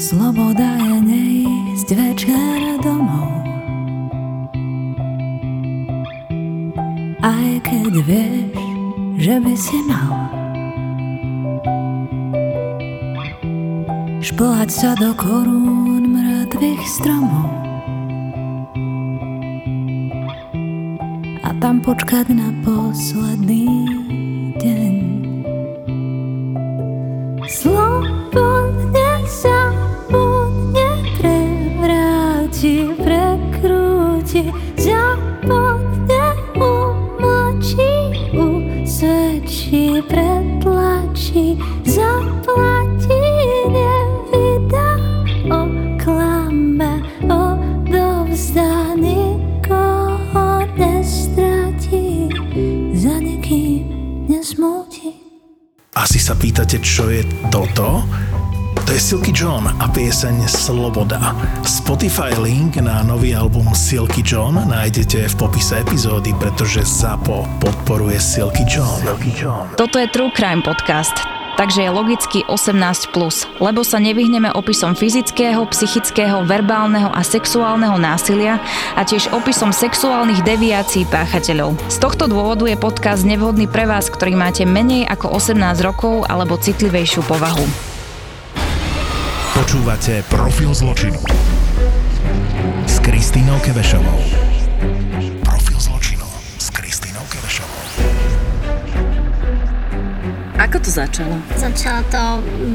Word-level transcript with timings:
Sloboda 0.00 0.80
je 0.80 0.96
neísť 1.04 1.88
večer 1.92 2.80
domov. 2.80 3.44
Aj 7.20 7.50
keď 7.60 7.92
vieš, 8.08 8.56
že 9.20 9.36
by 9.44 9.54
si 9.60 9.78
mal 9.84 10.16
Šplhať 14.24 14.70
sa 14.72 14.96
do 14.96 15.12
korún 15.20 16.16
mŕtvych 16.16 16.80
stromov. 16.88 17.52
A 21.44 21.52
tam 21.60 21.84
počkať 21.84 22.32
na 22.32 22.48
posledný 22.64 23.68
sa 56.30 56.38
pýtate, 56.38 56.78
čo 56.78 57.10
je 57.10 57.26
toto? 57.50 58.06
To 58.86 58.90
je 58.94 59.02
Silky 59.02 59.34
John 59.34 59.66
a 59.66 59.90
pieseň 59.90 60.46
Sloboda. 60.46 61.34
Spotify 61.66 62.30
link 62.38 62.78
na 62.78 63.02
nový 63.02 63.34
album 63.34 63.66
Silky 63.74 64.22
John 64.22 64.54
nájdete 64.54 65.26
v 65.26 65.34
popise 65.34 65.82
epizódy, 65.82 66.30
pretože 66.38 66.86
ZAPO 66.86 67.58
podporuje 67.58 68.22
Silky 68.22 68.62
John. 68.62 69.02
Silky 69.02 69.34
John. 69.34 69.74
Toto 69.74 69.98
je 69.98 70.06
True 70.14 70.30
Crime 70.30 70.62
Podcast, 70.62 71.18
takže 71.60 71.84
je 71.84 71.92
logicky 71.92 72.40
18+, 72.48 73.12
lebo 73.60 73.84
sa 73.84 74.00
nevyhneme 74.00 74.48
opisom 74.56 74.96
fyzického, 74.96 75.60
psychického, 75.68 76.48
verbálneho 76.48 77.12
a 77.12 77.20
sexuálneho 77.20 78.00
násilia 78.00 78.56
a 78.96 79.04
tiež 79.04 79.28
opisom 79.36 79.68
sexuálnych 79.68 80.40
deviácií 80.40 81.04
páchateľov. 81.12 81.76
Z 81.92 82.00
tohto 82.00 82.32
dôvodu 82.32 82.64
je 82.64 82.80
podcast 82.80 83.28
nevhodný 83.28 83.68
pre 83.68 83.84
vás, 83.84 84.08
ktorý 84.08 84.40
máte 84.40 84.64
menej 84.64 85.04
ako 85.04 85.36
18 85.36 85.60
rokov 85.84 86.24
alebo 86.32 86.56
citlivejšiu 86.56 87.20
povahu. 87.28 87.68
Počúvate 89.52 90.24
Profil 90.32 90.72
zločinu 90.72 91.20
s 92.88 92.96
Kristínou 93.04 93.60
Kevešovou. 93.60 94.49
Ako 100.60 100.76
to 100.76 100.92
začalo? 100.92 101.40
Začalo 101.56 102.04
to 102.12 102.22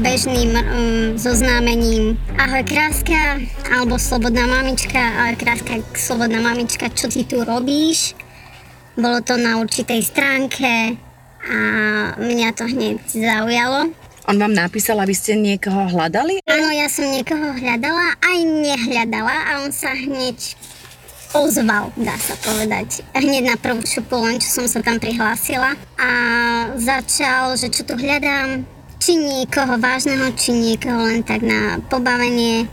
bežným 0.02 0.58
um, 0.58 1.14
zoznámením. 1.14 2.18
Ahoj 2.34 2.66
kráska, 2.66 3.38
alebo 3.70 3.94
slobodná 3.94 4.42
mamička, 4.42 4.98
ahoj 4.98 5.38
kráska, 5.38 5.78
slobodná 5.94 6.42
mamička, 6.42 6.90
čo 6.90 7.06
ty 7.06 7.22
tu 7.22 7.46
robíš? 7.46 8.18
Bolo 8.98 9.22
to 9.22 9.38
na 9.38 9.62
určitej 9.62 10.02
stránke 10.02 10.98
a 11.46 11.58
mňa 12.18 12.48
to 12.58 12.66
hneď 12.66 12.98
zaujalo. 13.06 13.94
On 14.26 14.34
vám 14.34 14.50
napísal, 14.50 14.98
aby 14.98 15.14
ste 15.14 15.38
niekoho 15.38 15.86
hľadali? 15.86 16.42
Áno, 16.50 16.74
ja 16.74 16.90
som 16.90 17.06
niekoho 17.06 17.54
hľadala, 17.54 18.18
aj 18.18 18.38
nehľadala 18.66 19.36
a 19.46 19.50
on 19.62 19.70
sa 19.70 19.94
hneď 19.94 20.58
ozval, 21.34 21.90
dá 21.98 22.14
sa 22.20 22.36
povedať. 22.44 23.02
Hneď 23.16 23.54
na 23.54 23.56
prvú 23.58 23.82
šupu, 23.82 24.20
len 24.22 24.38
čo 24.38 24.62
som 24.62 24.66
sa 24.70 24.84
tam 24.84 25.00
prihlásila. 25.02 25.74
A 25.98 26.10
začal, 26.78 27.58
že 27.58 27.72
čo 27.72 27.82
tu 27.82 27.98
hľadám, 27.98 28.62
či 29.00 29.18
niekoho 29.18 29.78
vážneho, 29.78 30.30
či 30.34 30.54
niekoho 30.54 31.06
len 31.06 31.26
tak 31.26 31.42
na 31.42 31.82
pobavenie. 31.90 32.70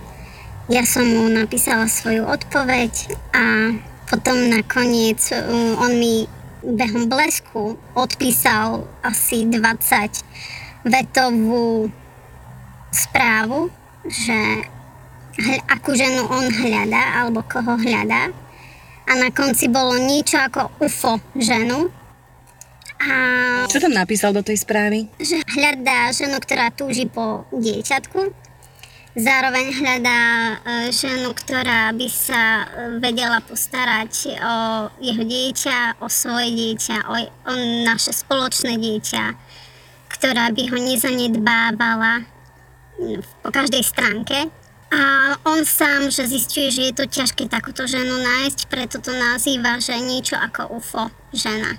Ja 0.71 0.87
som 0.87 1.03
mu 1.03 1.27
napísala 1.27 1.91
svoju 1.91 2.23
odpoveď 2.23 2.93
a 3.35 3.75
potom 4.07 4.47
nakoniec 4.47 5.19
um, 5.35 5.75
on 5.81 5.91
mi 5.99 6.23
behom 6.63 7.11
blesku 7.11 7.75
odpísal 7.91 8.87
asi 9.03 9.43
20 9.43 10.87
vetovú 10.87 11.91
správu, 12.93 13.67
že 14.07 14.39
akú 15.67 15.95
ženu 15.97 16.23
on 16.29 16.45
hľadá, 16.47 17.23
alebo 17.23 17.41
koho 17.43 17.75
hľadá. 17.75 18.31
A 19.03 19.11
na 19.19 19.29
konci 19.29 19.67
bolo 19.67 19.99
niečo 19.99 20.39
ako 20.39 20.71
UFO 20.79 21.19
ženu. 21.35 21.91
A 23.03 23.11
Čo 23.67 23.83
tam 23.83 23.91
napísal 23.91 24.31
do 24.31 24.39
tej 24.39 24.63
správy? 24.63 25.11
že 25.19 25.43
hľadá 25.43 26.07
ženu, 26.15 26.39
ktorá 26.39 26.71
túži 26.71 27.03
po 27.03 27.43
dieťatku. 27.51 28.31
Zároveň 29.13 29.77
hľadá 29.77 30.17
e, 30.17 30.55
ženu, 30.89 31.37
ktorá 31.37 31.93
by 31.93 32.07
sa 32.09 32.65
e, 32.65 32.97
vedela 32.97 33.45
postarať 33.45 34.33
o 34.41 34.55
jeho 34.97 35.21
dieťa, 35.21 36.01
o 36.01 36.09
svoje 36.09 36.49
dieťa, 36.49 36.95
o, 37.05 37.13
o 37.21 37.53
naše 37.85 38.09
spoločné 38.09 38.73
dieťa, 38.73 39.23
ktorá 40.17 40.49
by 40.49 40.63
ho 40.65 40.77
nezanedbávala 40.81 42.25
mm, 42.97 43.21
po 43.45 43.49
každej 43.53 43.85
stránke. 43.85 44.49
A 44.93 45.33
on 45.49 45.65
sám, 45.65 46.13
že 46.13 46.29
zistuje, 46.29 46.69
že 46.69 46.81
je 46.89 46.93
to 46.93 47.05
ťažké 47.09 47.49
takúto 47.49 47.89
ženu 47.89 48.13
nájsť, 48.21 48.69
preto 48.69 49.01
to 49.01 49.09
nazýva, 49.09 49.81
že 49.81 49.97
niečo 49.97 50.37
ako 50.37 50.77
UFO 50.77 51.09
žena. 51.33 51.73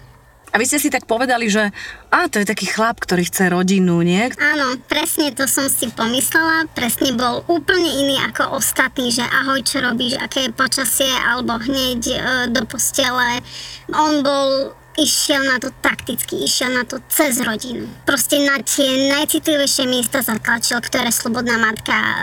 A 0.55 0.59
vy 0.59 0.71
ste 0.71 0.79
si 0.79 0.87
tak 0.87 1.11
povedali, 1.11 1.51
že 1.51 1.75
a 2.15 2.31
to 2.31 2.39
je 2.39 2.47
taký 2.47 2.71
chlap, 2.71 3.03
ktorý 3.03 3.27
chce 3.27 3.51
rodinu, 3.51 4.07
nie? 4.07 4.31
Áno, 4.39 4.79
presne 4.87 5.35
to 5.35 5.51
som 5.51 5.67
si 5.67 5.91
pomyslela, 5.91 6.71
presne 6.71 7.11
bol 7.11 7.43
úplne 7.51 7.91
iný 7.91 8.23
ako 8.23 8.63
ostatní, 8.63 9.11
že 9.11 9.27
ahoj, 9.27 9.67
čo 9.67 9.83
robíš, 9.83 10.15
aké 10.23 10.47
je 10.47 10.55
počasie, 10.55 11.11
alebo 11.11 11.59
hneď 11.59 12.01
e, 12.07 12.19
do 12.55 12.63
postele. 12.71 13.43
On 13.91 14.23
bol 14.23 14.79
išiel 14.99 15.43
na 15.45 15.57
to 15.59 15.71
takticky, 15.83 16.45
išiel 16.45 16.75
na 16.75 16.85
to 16.85 17.03
cez 17.11 17.41
rodinu. 17.43 17.87
Proste 18.07 18.39
na 18.43 18.63
tie 18.63 19.11
najcitlivejšie 19.11 19.85
miesta 19.91 20.23
zatlačil, 20.23 20.79
ktoré 20.83 21.11
slobodná 21.11 21.59
matka 21.59 21.95
e, 21.95 22.15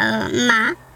má 0.47 0.91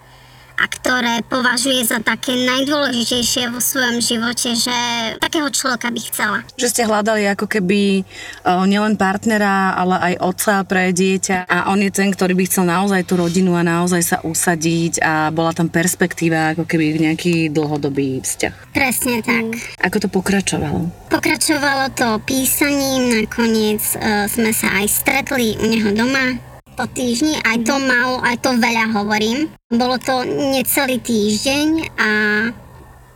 a 0.56 0.66
ktoré 0.68 1.22
považuje 1.28 1.84
za 1.84 2.00
také 2.00 2.36
najdôležitejšie 2.48 3.52
vo 3.52 3.60
svojom 3.60 4.00
živote, 4.00 4.56
že 4.56 4.78
takého 5.20 5.48
človeka 5.52 5.92
by 5.92 6.02
chcela. 6.08 6.40
Že 6.56 6.72
ste 6.72 6.88
hľadali 6.88 7.28
ako 7.32 7.46
keby 7.50 8.02
o, 8.02 8.64
nielen 8.64 8.96
partnera, 8.96 9.76
ale 9.76 10.14
aj 10.14 10.14
otca 10.24 10.54
pre 10.64 10.96
dieťa 10.96 11.48
a 11.48 11.72
on 11.72 11.84
je 11.84 11.92
ten, 11.92 12.10
ktorý 12.10 12.34
by 12.34 12.44
chcel 12.48 12.66
naozaj 12.68 13.04
tú 13.04 13.20
rodinu 13.20 13.54
a 13.60 13.68
naozaj 13.68 14.02
sa 14.02 14.18
usadiť 14.24 15.04
a 15.04 15.30
bola 15.30 15.52
tam 15.52 15.68
perspektíva 15.68 16.56
ako 16.56 16.64
keby 16.64 17.12
nejaký 17.12 17.52
dlhodobý 17.52 18.24
vzťah. 18.24 18.72
Presne 18.72 19.20
tak. 19.22 19.46
Ako 19.84 19.98
to 20.00 20.08
pokračovalo? 20.08 20.88
Pokračovalo 21.12 21.92
to 21.94 22.20
písaním, 22.24 23.24
nakoniec 23.24 23.84
e, 23.96 24.28
sme 24.32 24.52
sa 24.56 24.80
aj 24.80 24.88
stretli 24.88 25.60
u 25.60 25.66
neho 25.68 25.92
doma 25.92 26.55
po 26.76 26.86
týždni, 26.92 27.40
aj 27.48 27.64
to 27.64 27.76
málo, 27.80 28.20
aj 28.20 28.36
to 28.44 28.52
veľa 28.60 28.92
hovorím. 28.92 29.48
Bolo 29.72 29.96
to 29.96 30.28
necelý 30.28 31.00
týždeň 31.00 31.68
a 31.96 32.10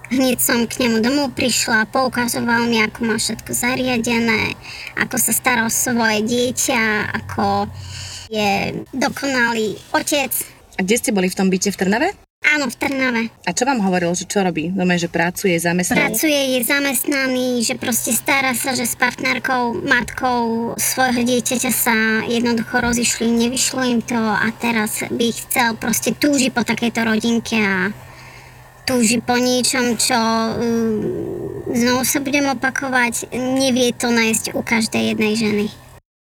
hneď 0.09 0.37
som 0.39 0.63
k 0.63 0.87
nemu 0.87 1.03
domov 1.03 1.35
prišla, 1.35 1.91
poukazoval 1.91 2.71
mi, 2.71 2.79
ako 2.79 2.99
má 3.03 3.15
všetko 3.19 3.51
zariadené, 3.51 4.55
ako 4.95 5.19
sa 5.19 5.35
stará 5.35 5.61
o 5.67 5.71
svoje 5.71 6.23
dieťa, 6.23 7.13
ako 7.19 7.67
je 8.31 8.81
dokonalý 8.95 9.75
otec. 9.91 10.31
A 10.79 10.83
kde 10.87 10.95
ste 10.95 11.11
boli 11.11 11.27
v 11.27 11.37
tom 11.37 11.51
byte 11.51 11.75
v 11.75 11.79
Trnave? 11.79 12.28
Áno, 12.59 12.65
v 12.65 12.75
Trnave. 12.75 13.23
A 13.45 13.53
čo 13.53 13.63
vám 13.63 13.77
hovoril, 13.83 14.09
že 14.17 14.25
čo 14.25 14.41
robí? 14.41 14.73
Doma, 14.73 14.97
že 14.97 15.05
pracuje, 15.05 15.53
zamestnaný? 15.55 16.11
Pracuje, 16.11 16.39
je 16.57 16.59
zamestnaný, 16.65 17.47
že 17.61 17.77
proste 17.77 18.09
stará 18.09 18.57
sa, 18.57 18.73
že 18.73 18.89
s 18.89 18.97
partnerkou, 18.97 19.79
matkou 19.85 20.73
svojho 20.73 21.21
dieťaťa 21.23 21.71
sa 21.71 22.25
jednoducho 22.25 22.81
rozišli, 22.81 23.29
nevyšlo 23.29 23.85
im 23.85 24.01
to 24.01 24.17
a 24.17 24.49
teraz 24.57 25.05
by 25.07 25.27
chcel, 25.29 25.77
proste 25.77 26.17
túži 26.17 26.49
po 26.49 26.65
takejto 26.65 27.05
rodinke 27.05 27.59
a 27.61 27.93
túži 28.89 29.21
po 29.21 29.37
niečom, 29.37 29.93
čo 30.01 30.17
um, 30.17 30.99
znovu 31.69 32.01
sa 32.01 32.17
budem 32.17 32.49
opakovať, 32.49 33.29
nevie 33.35 33.93
to 33.93 34.09
nájsť 34.09 34.57
u 34.57 34.65
každej 34.65 35.13
jednej 35.13 35.37
ženy. 35.37 35.65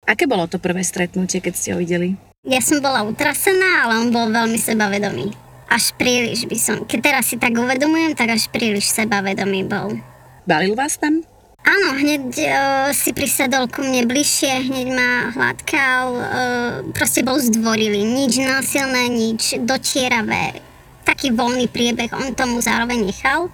Aké 0.05 0.29
bolo 0.29 0.45
to 0.45 0.61
prvé 0.61 0.85
stretnutie, 0.85 1.41
keď 1.41 1.55
ste 1.57 1.73
ho 1.73 1.81
videli? 1.81 2.21
Ja 2.45 2.61
som 2.61 2.85
bola 2.85 3.03
utrasená, 3.03 3.89
ale 3.89 4.05
on 4.05 4.13
bol 4.13 4.29
veľmi 4.29 4.61
sebavedomý. 4.61 5.48
Až 5.69 5.93
príliš 6.01 6.49
by 6.49 6.57
som, 6.57 6.77
keď 6.89 6.99
teraz 7.05 7.25
si 7.29 7.37
tak 7.37 7.53
uvedomujem, 7.53 8.17
tak 8.17 8.33
až 8.33 8.49
príliš 8.49 8.89
sebavedomý 8.89 9.69
bol. 9.69 10.01
Balil 10.49 10.73
vás 10.73 10.97
tam? 10.97 11.21
Áno, 11.69 12.01
hneď 12.01 12.25
uh, 12.41 12.89
si 12.97 13.13
prisadol 13.13 13.69
ku 13.69 13.85
mne 13.85 14.09
bližšie, 14.09 14.73
hneď 14.73 14.89
ma 14.89 15.11
hladkal, 15.37 16.07
uh, 16.17 16.73
proste 16.97 17.21
bol 17.21 17.37
zdvorilý, 17.37 18.01
nič 18.01 18.41
násilné, 18.41 19.13
nič 19.13 19.61
dotieravé. 19.61 20.65
Taký 21.05 21.37
voľný 21.37 21.69
priebeh 21.69 22.09
on 22.17 22.33
tomu 22.33 22.65
zároveň 22.65 23.13
nechal, 23.13 23.53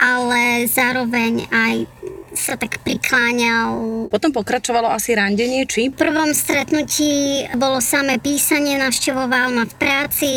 ale 0.00 0.64
zároveň 0.64 1.44
aj 1.52 1.84
sa 2.32 2.56
tak 2.56 2.82
prikláňal. 2.82 4.08
Potom 4.08 4.32
pokračovalo 4.32 4.90
asi 4.90 5.12
randenie, 5.12 5.68
či? 5.68 5.92
V 5.92 6.00
prvom 6.00 6.32
stretnutí 6.32 7.44
bolo 7.54 7.78
samé 7.78 8.18
písanie, 8.18 8.80
navštevoval 8.80 9.54
ma 9.54 9.64
v 9.68 9.74
práci, 9.78 10.30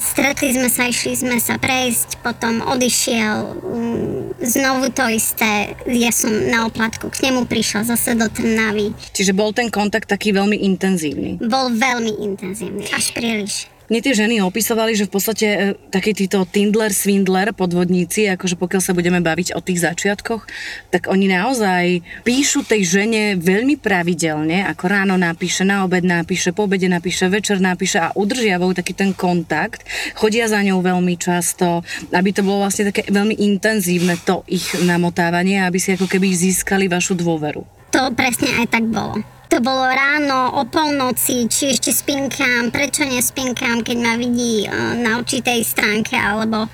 stretli 0.00 0.56
sme 0.56 0.72
sa, 0.72 0.88
išli 0.88 1.14
sme 1.14 1.36
sa 1.36 1.60
prejsť, 1.60 2.24
potom 2.24 2.64
odišiel, 2.64 3.36
mm, 3.60 4.40
znovu 4.40 4.88
to 4.90 5.04
isté, 5.12 5.76
ja 5.86 6.10
som 6.10 6.32
na 6.48 6.64
oplatku 6.66 7.12
k 7.12 7.28
nemu 7.28 7.44
prišla 7.44 7.84
zase 7.84 8.16
do 8.16 8.26
Trnavy. 8.26 8.96
Čiže 9.12 9.36
bol 9.36 9.52
ten 9.52 9.68
kontakt 9.68 10.08
taký 10.08 10.32
veľmi 10.32 10.56
intenzívny. 10.56 11.36
Bol 11.38 11.76
veľmi 11.76 12.24
intenzívny, 12.24 12.88
až 12.90 13.12
príliš. 13.12 13.68
Mne 13.90 14.06
tie 14.06 14.14
ženy 14.14 14.38
opisovali, 14.38 14.94
že 14.94 15.10
v 15.10 15.12
podstate 15.18 15.46
e, 15.50 15.58
takí 15.90 16.14
títo 16.14 16.46
Tindler, 16.46 16.94
Swindler, 16.94 17.50
podvodníci, 17.50 18.30
akože 18.30 18.54
pokiaľ 18.54 18.82
sa 18.86 18.94
budeme 18.94 19.18
baviť 19.18 19.58
o 19.58 19.60
tých 19.60 19.82
začiatkoch, 19.82 20.46
tak 20.94 21.10
oni 21.10 21.26
naozaj 21.26 21.98
píšu 22.22 22.62
tej 22.62 22.86
žene 22.86 23.34
veľmi 23.34 23.74
pravidelne, 23.82 24.62
ako 24.70 24.84
ráno 24.86 25.18
napíše, 25.18 25.66
na 25.66 25.82
obed 25.82 26.06
napíše, 26.06 26.54
po 26.54 26.70
obede 26.70 26.86
napíše, 26.86 27.26
večer 27.26 27.58
napíše 27.58 27.98
a 27.98 28.14
udržiavajú 28.14 28.78
taký 28.78 28.94
ten 28.94 29.10
kontakt, 29.10 29.82
chodia 30.14 30.46
za 30.46 30.62
ňou 30.62 30.86
veľmi 30.86 31.18
často, 31.18 31.82
aby 32.14 32.30
to 32.30 32.46
bolo 32.46 32.62
vlastne 32.62 32.94
také 32.94 33.10
veľmi 33.10 33.42
intenzívne 33.42 34.14
to 34.22 34.46
ich 34.46 34.70
namotávanie, 34.86 35.66
aby 35.66 35.82
si 35.82 35.98
ako 35.98 36.06
keby 36.06 36.30
získali 36.30 36.86
vašu 36.86 37.18
dôveru. 37.18 37.66
To 37.90 38.14
presne 38.14 38.54
aj 38.54 38.70
tak 38.70 38.86
bolo. 38.86 39.39
To 39.50 39.58
bolo 39.58 39.82
ráno, 39.82 40.62
o 40.62 40.62
polnoci, 40.62 41.50
či 41.50 41.74
ešte 41.74 41.90
spinkám, 41.90 42.70
prečo 42.70 43.02
nespinkám, 43.02 43.82
keď 43.82 43.96
ma 43.98 44.14
vidí 44.14 44.62
uh, 44.62 44.94
na 44.94 45.18
určitej 45.18 45.66
stránke, 45.66 46.14
alebo 46.14 46.70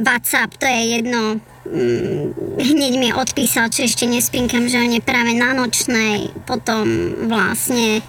WhatsApp, 0.00 0.56
to 0.56 0.64
je 0.64 0.82
jedno. 0.96 1.36
Mm, 1.68 2.32
hneď 2.56 2.92
mi 2.96 3.08
odpísal, 3.12 3.68
či 3.68 3.84
ešte 3.84 4.08
nespinkám, 4.08 4.72
že 4.72 4.80
on 4.80 4.88
je 4.88 5.04
práve 5.04 5.36
na 5.36 5.52
nočnej. 5.52 6.32
Potom 6.48 6.88
vlastne 7.28 8.00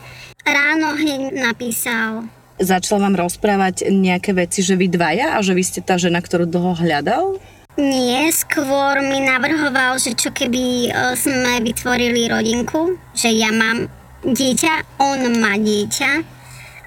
ráno 0.47 0.95
hneď 0.95 1.35
napísal, 1.44 2.31
Začal 2.53 3.01
vám 3.01 3.18
rozprávať 3.18 3.89
nejaké 3.89 4.31
veci, 4.38 4.62
že 4.62 4.77
vy 4.77 4.85
dvaja 4.85 5.35
a 5.35 5.41
že 5.41 5.57
vy 5.57 5.63
ste 5.65 5.81
tá 5.81 5.97
žena, 5.97 6.21
ktorú 6.21 6.45
dlho 6.45 6.77
hľadal? 6.77 7.41
Nie, 7.73 8.29
skôr 8.29 9.01
mi 9.01 9.17
navrhoval, 9.25 9.97
že 9.97 10.13
čo 10.13 10.29
keby 10.29 10.93
e, 10.93 11.17
sme 11.17 11.57
vytvorili 11.57 12.29
rodinku, 12.29 13.01
že 13.17 13.33
ja 13.33 13.49
mám 13.49 13.89
dieťa, 14.21 15.01
on 15.01 15.41
má 15.41 15.57
dieťa 15.57 16.11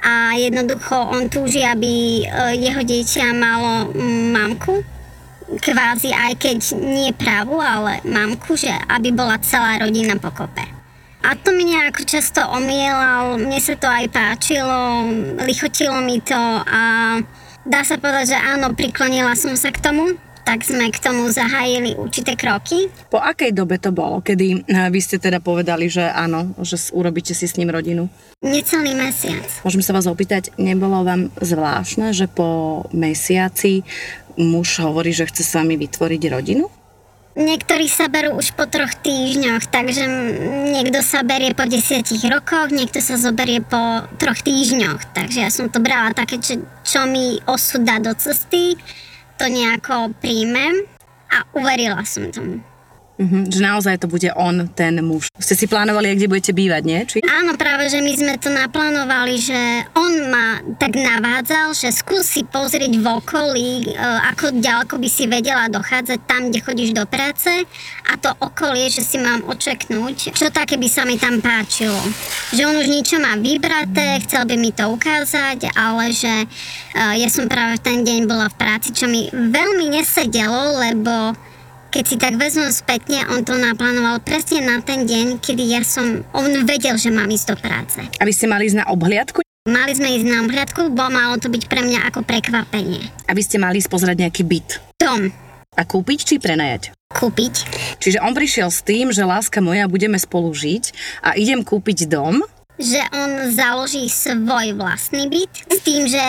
a 0.07 0.39
jednoducho 0.39 0.95
on 0.95 1.27
túži, 1.27 1.67
aby 1.67 2.23
e, 2.23 2.25
jeho 2.63 2.87
dieťa 2.87 3.35
malo 3.35 3.91
mamku, 4.31 4.87
kvázi 5.59 6.15
aj 6.15 6.39
keď 6.39 6.59
nie 6.79 7.11
právu, 7.11 7.59
ale 7.59 7.99
mamku, 8.07 8.55
že 8.55 8.71
aby 8.87 9.11
bola 9.11 9.43
celá 9.43 9.83
rodina 9.83 10.15
pokope. 10.23 10.63
A 11.27 11.35
to 11.35 11.51
mi 11.51 11.67
nejako 11.67 12.07
často 12.07 12.47
omielal, 12.55 13.43
mne 13.43 13.59
sa 13.59 13.75
to 13.75 13.91
aj 13.91 14.07
páčilo, 14.15 15.11
lichotilo 15.43 15.99
mi 15.99 16.23
to 16.23 16.39
a 16.63 17.19
dá 17.67 17.83
sa 17.83 17.99
povedať, 17.99 18.39
že 18.39 18.39
áno, 18.39 18.71
priklonila 18.79 19.35
som 19.35 19.59
sa 19.59 19.75
k 19.75 19.83
tomu, 19.83 20.15
tak 20.47 20.63
sme 20.63 20.95
k 20.95 21.03
tomu 21.03 21.27
zahájili 21.27 21.99
určité 21.99 22.39
kroky. 22.39 22.87
Po 23.11 23.19
akej 23.19 23.51
dobe 23.51 23.83
to 23.83 23.91
bolo, 23.91 24.23
kedy 24.23 24.63
eh, 24.63 24.87
vy 24.95 25.01
ste 25.03 25.19
teda 25.19 25.43
povedali, 25.43 25.91
že 25.91 26.07
áno, 26.07 26.55
že 26.63 26.79
urobíte 26.95 27.35
si 27.35 27.51
s 27.51 27.59
ním 27.59 27.75
rodinu? 27.75 28.07
Necelý 28.47 28.95
mesiac. 28.95 29.43
Môžem 29.67 29.83
sa 29.83 29.91
vás 29.91 30.07
opýtať, 30.07 30.55
nebolo 30.55 31.03
vám 31.03 31.35
zvláštne, 31.43 32.15
že 32.15 32.31
po 32.31 32.87
mesiaci 32.95 33.83
muž 34.39 34.79
hovorí, 34.87 35.11
že 35.11 35.27
chce 35.27 35.43
s 35.43 35.57
vami 35.59 35.75
vytvoriť 35.75 36.23
rodinu? 36.31 36.71
Niektorí 37.37 37.85
sa 37.85 38.09
berú 38.09 38.41
už 38.41 38.57
po 38.57 38.65
troch 38.65 38.97
týždňoch, 39.05 39.69
takže 39.69 40.09
niekto 40.73 41.05
sa 41.05 41.21
berie 41.21 41.53
po 41.53 41.69
desiatich 41.69 42.25
rokoch, 42.33 42.73
niekto 42.73 43.05
sa 43.05 43.21
zoberie 43.21 43.61
po 43.61 44.09
troch 44.17 44.41
týždňoch. 44.41 45.13
Takže 45.13 45.45
ja 45.45 45.53
som 45.53 45.69
to 45.69 45.77
brala 45.85 46.17
také, 46.17 46.41
čo, 46.41 46.65
čo 46.81 47.05
mi 47.05 47.37
osud 47.45 47.85
dá 47.85 48.01
do 48.01 48.17
cesty 48.17 48.81
to 49.37 49.45
nejako 49.49 50.13
príjmem 50.21 50.85
a 51.33 51.45
uverila 51.53 52.03
som 52.09 52.33
tomu. 52.33 52.76
Uh-huh, 53.17 53.49
že 53.49 53.65
naozaj 53.65 53.97
to 54.05 54.13
bude 54.13 54.29
on, 54.37 54.69
ten 54.77 55.01
muž. 55.01 55.33
Ste 55.41 55.57
si 55.57 55.65
plánovali, 55.65 56.13
kde 56.21 56.29
budete 56.29 56.53
bývať, 56.53 56.83
nie? 56.85 57.01
Či? 57.09 57.25
Áno, 57.25 57.57
práve, 57.57 57.89
že 57.89 58.05
my 58.05 58.13
sme 58.13 58.35
to 58.37 58.53
naplánovali, 58.53 59.41
že 59.41 59.57
on 59.97 60.29
ma 60.29 60.61
tak 60.77 61.01
navádzal, 61.01 61.73
že 61.73 61.97
skúsi 61.97 62.45
pozrieť 62.45 62.93
v 62.93 63.07
okolí, 63.09 63.89
e, 63.89 63.97
ako 64.37 64.61
ďaleko 64.61 65.01
by 65.01 65.09
si 65.09 65.25
vedela 65.25 65.73
dochádzať 65.73 66.19
tam, 66.29 66.53
kde 66.53 66.61
chodíš 66.61 66.93
do 66.93 67.09
práce 67.09 67.49
a 68.05 68.13
to 68.21 68.29
okolie, 68.37 68.93
že 68.93 69.01
si 69.01 69.17
mám 69.17 69.49
očeknúť, 69.49 70.37
čo 70.37 70.53
také 70.53 70.77
by 70.77 70.89
sa 70.93 71.09
mi 71.09 71.17
tam 71.17 71.41
páčilo. 71.41 71.97
Že 72.53 72.69
on 72.69 72.77
už 72.85 72.89
niečo 72.93 73.17
má 73.17 73.33
vybraté, 73.41 74.21
chcel 74.29 74.45
by 74.45 74.61
mi 74.61 74.77
to 74.77 74.93
ukázať, 74.93 75.73
ale 75.73 76.13
že 76.13 76.45
e, 76.45 76.47
ja 77.17 77.29
som 77.33 77.49
práve 77.49 77.81
v 77.81 77.85
ten 77.85 78.05
deň 78.05 78.29
bola 78.29 78.53
v 78.53 78.61
práci, 78.61 78.93
čo 78.93 79.09
mi 79.09 79.33
veľmi 79.33 79.89
nesedelo, 79.89 80.85
lebo 80.85 81.33
keď 81.97 82.05
si 82.05 82.21
tak 82.21 82.37
vezmem 82.37 82.69
spätne, 82.69 83.25
on 83.33 83.41
to 83.41 83.57
naplánoval 83.57 84.21
presne 84.21 84.61
na 84.61 84.85
ten 84.85 85.09
deň, 85.09 85.41
kedy 85.41 85.65
ja 85.65 85.81
som, 85.81 86.29
on 86.37 86.53
vedel, 86.69 87.01
že 87.01 87.09
mám 87.09 87.25
ísť 87.25 87.47
do 87.49 87.57
práce. 87.57 88.05
A 88.21 88.23
vy 88.29 88.37
ste 88.37 88.45
mali 88.45 88.69
ísť 88.69 88.85
na 88.85 88.87
obhliadku? 88.93 89.41
Mali 89.65 89.97
sme 89.97 90.13
ísť 90.13 90.29
na 90.29 90.45
obhliadku, 90.45 90.93
bo 90.93 91.09
malo 91.09 91.41
to 91.41 91.49
byť 91.49 91.65
pre 91.65 91.81
mňa 91.81 92.13
ako 92.13 92.21
prekvapenie. 92.21 93.01
A 93.25 93.33
vy 93.33 93.41
ste 93.41 93.57
mali 93.57 93.81
ísť 93.81 93.89
pozrieť 93.89 94.29
nejaký 94.29 94.45
byt? 94.45 94.69
Dom. 95.01 95.33
A 95.73 95.83
kúpiť 95.89 96.19
či 96.21 96.35
prenajať? 96.37 96.93
Kúpiť. 97.17 97.65
Čiže 97.97 98.21
on 98.21 98.37
prišiel 98.37 98.69
s 98.69 98.85
tým, 98.85 99.09
že 99.09 99.25
láska 99.25 99.65
moja, 99.65 99.89
budeme 99.89 100.21
spolu 100.21 100.53
žiť 100.53 100.93
a 101.25 101.33
idem 101.33 101.65
kúpiť 101.65 102.13
dom, 102.13 102.45
že 102.77 103.01
on 103.09 103.57
založí 103.57 104.05
svoj 104.13 104.77
vlastný 104.77 105.33
byt 105.33 105.49
s 105.73 105.81
tým, 105.81 106.05
že 106.13 106.21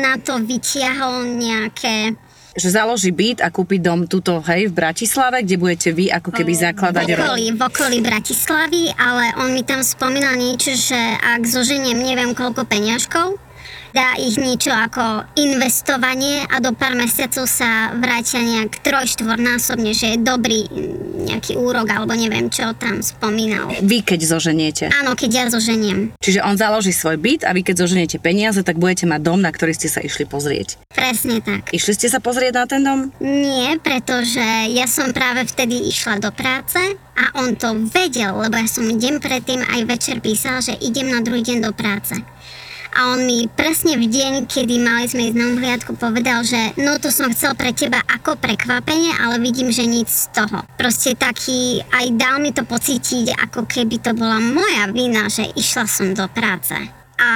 na 0.00 0.16
to 0.16 0.40
vytiahol 0.40 1.28
nejaké 1.36 2.16
že 2.54 2.68
založí 2.70 3.14
byt 3.14 3.42
a 3.42 3.48
kúpi 3.50 3.78
dom 3.78 4.06
tuto, 4.10 4.42
hej, 4.46 4.70
v 4.70 4.74
Bratislave, 4.74 5.42
kde 5.46 5.56
budete 5.60 5.90
vy 5.94 6.10
ako 6.10 6.30
keby 6.34 6.52
zakladať 6.54 7.06
v 7.06 7.18
okolí, 7.18 7.46
v 7.54 7.60
okolí 7.60 7.98
Bratislavy, 8.02 8.82
ale 8.98 9.24
on 9.38 9.54
mi 9.54 9.62
tam 9.62 9.82
spomínal 9.86 10.34
niečo, 10.34 10.74
že 10.74 10.98
ak 11.20 11.46
zoženiem 11.46 11.98
neviem 11.98 12.32
koľko 12.34 12.66
peňažkov, 12.66 13.38
dá 13.90 14.16
ich 14.18 14.38
niečo 14.38 14.70
ako 14.70 15.26
investovanie 15.38 16.46
a 16.48 16.62
do 16.62 16.74
pár 16.74 16.94
mesiacov 16.94 17.46
sa 17.46 17.94
vrátia 17.98 18.42
nejak 18.42 18.82
trojštvornásobne, 18.82 19.92
že 19.94 20.16
je 20.16 20.18
dobrý 20.22 20.66
nejaký 21.20 21.60
úrok 21.60 21.86
alebo 21.92 22.16
neviem 22.16 22.48
čo 22.48 22.72
tam 22.74 23.04
spomínal. 23.04 23.70
Vy 23.84 24.02
keď 24.02 24.20
zoženiete? 24.36 24.84
Áno, 24.90 25.14
keď 25.14 25.30
ja 25.30 25.44
zoženiem. 25.52 26.16
Čiže 26.18 26.40
on 26.42 26.56
založí 26.56 26.90
svoj 26.94 27.20
byt 27.20 27.44
a 27.46 27.52
vy 27.52 27.62
keď 27.62 27.86
zoženiete 27.86 28.16
peniaze, 28.22 28.62
tak 28.64 28.80
budete 28.80 29.04
mať 29.04 29.20
dom, 29.20 29.38
na 29.42 29.52
ktorý 29.52 29.76
ste 29.76 29.92
sa 29.92 30.00
išli 30.00 30.24
pozrieť. 30.24 30.80
Presne 30.90 31.44
tak. 31.44 31.70
Išli 31.70 31.92
ste 31.94 32.08
sa 32.08 32.18
pozrieť 32.22 32.52
na 32.56 32.64
ten 32.66 32.82
dom? 32.82 33.00
Nie, 33.20 33.76
pretože 33.78 34.42
ja 34.72 34.88
som 34.88 35.12
práve 35.12 35.44
vtedy 35.44 35.90
išla 35.90 36.18
do 36.22 36.32
práce 36.32 36.80
a 37.20 37.24
on 37.36 37.52
to 37.54 37.76
vedel, 37.92 38.40
lebo 38.40 38.56
ja 38.56 38.68
som 38.68 38.88
deň 38.88 39.20
predtým 39.20 39.60
aj 39.60 39.80
večer 39.84 40.16
písal, 40.24 40.64
že 40.64 40.78
idem 40.80 41.12
na 41.12 41.20
druhý 41.20 41.44
deň 41.44 41.58
do 41.68 41.72
práce 41.76 42.16
a 42.90 43.14
on 43.14 43.22
mi 43.22 43.46
presne 43.46 43.94
v 43.94 44.10
deň, 44.10 44.50
kedy 44.50 44.82
mali 44.82 45.06
sme 45.06 45.30
ísť 45.30 45.38
na 45.38 45.46
hliadku, 45.54 45.90
povedal, 45.94 46.42
že 46.42 46.74
no 46.80 46.98
to 46.98 47.14
som 47.14 47.30
chcel 47.30 47.54
pre 47.54 47.70
teba 47.70 48.02
ako 48.02 48.34
prekvapenie, 48.34 49.14
ale 49.14 49.38
vidím, 49.38 49.70
že 49.70 49.86
nič 49.86 50.08
z 50.10 50.24
toho. 50.34 50.66
Proste 50.74 51.14
taký, 51.14 51.78
aj 51.86 52.06
dal 52.18 52.42
mi 52.42 52.50
to 52.50 52.66
pocítiť, 52.66 53.38
ako 53.46 53.66
keby 53.70 54.02
to 54.02 54.10
bola 54.12 54.42
moja 54.42 54.90
vina, 54.90 55.30
že 55.30 55.46
išla 55.54 55.86
som 55.86 56.10
do 56.10 56.26
práce. 56.26 56.74
A 57.20 57.30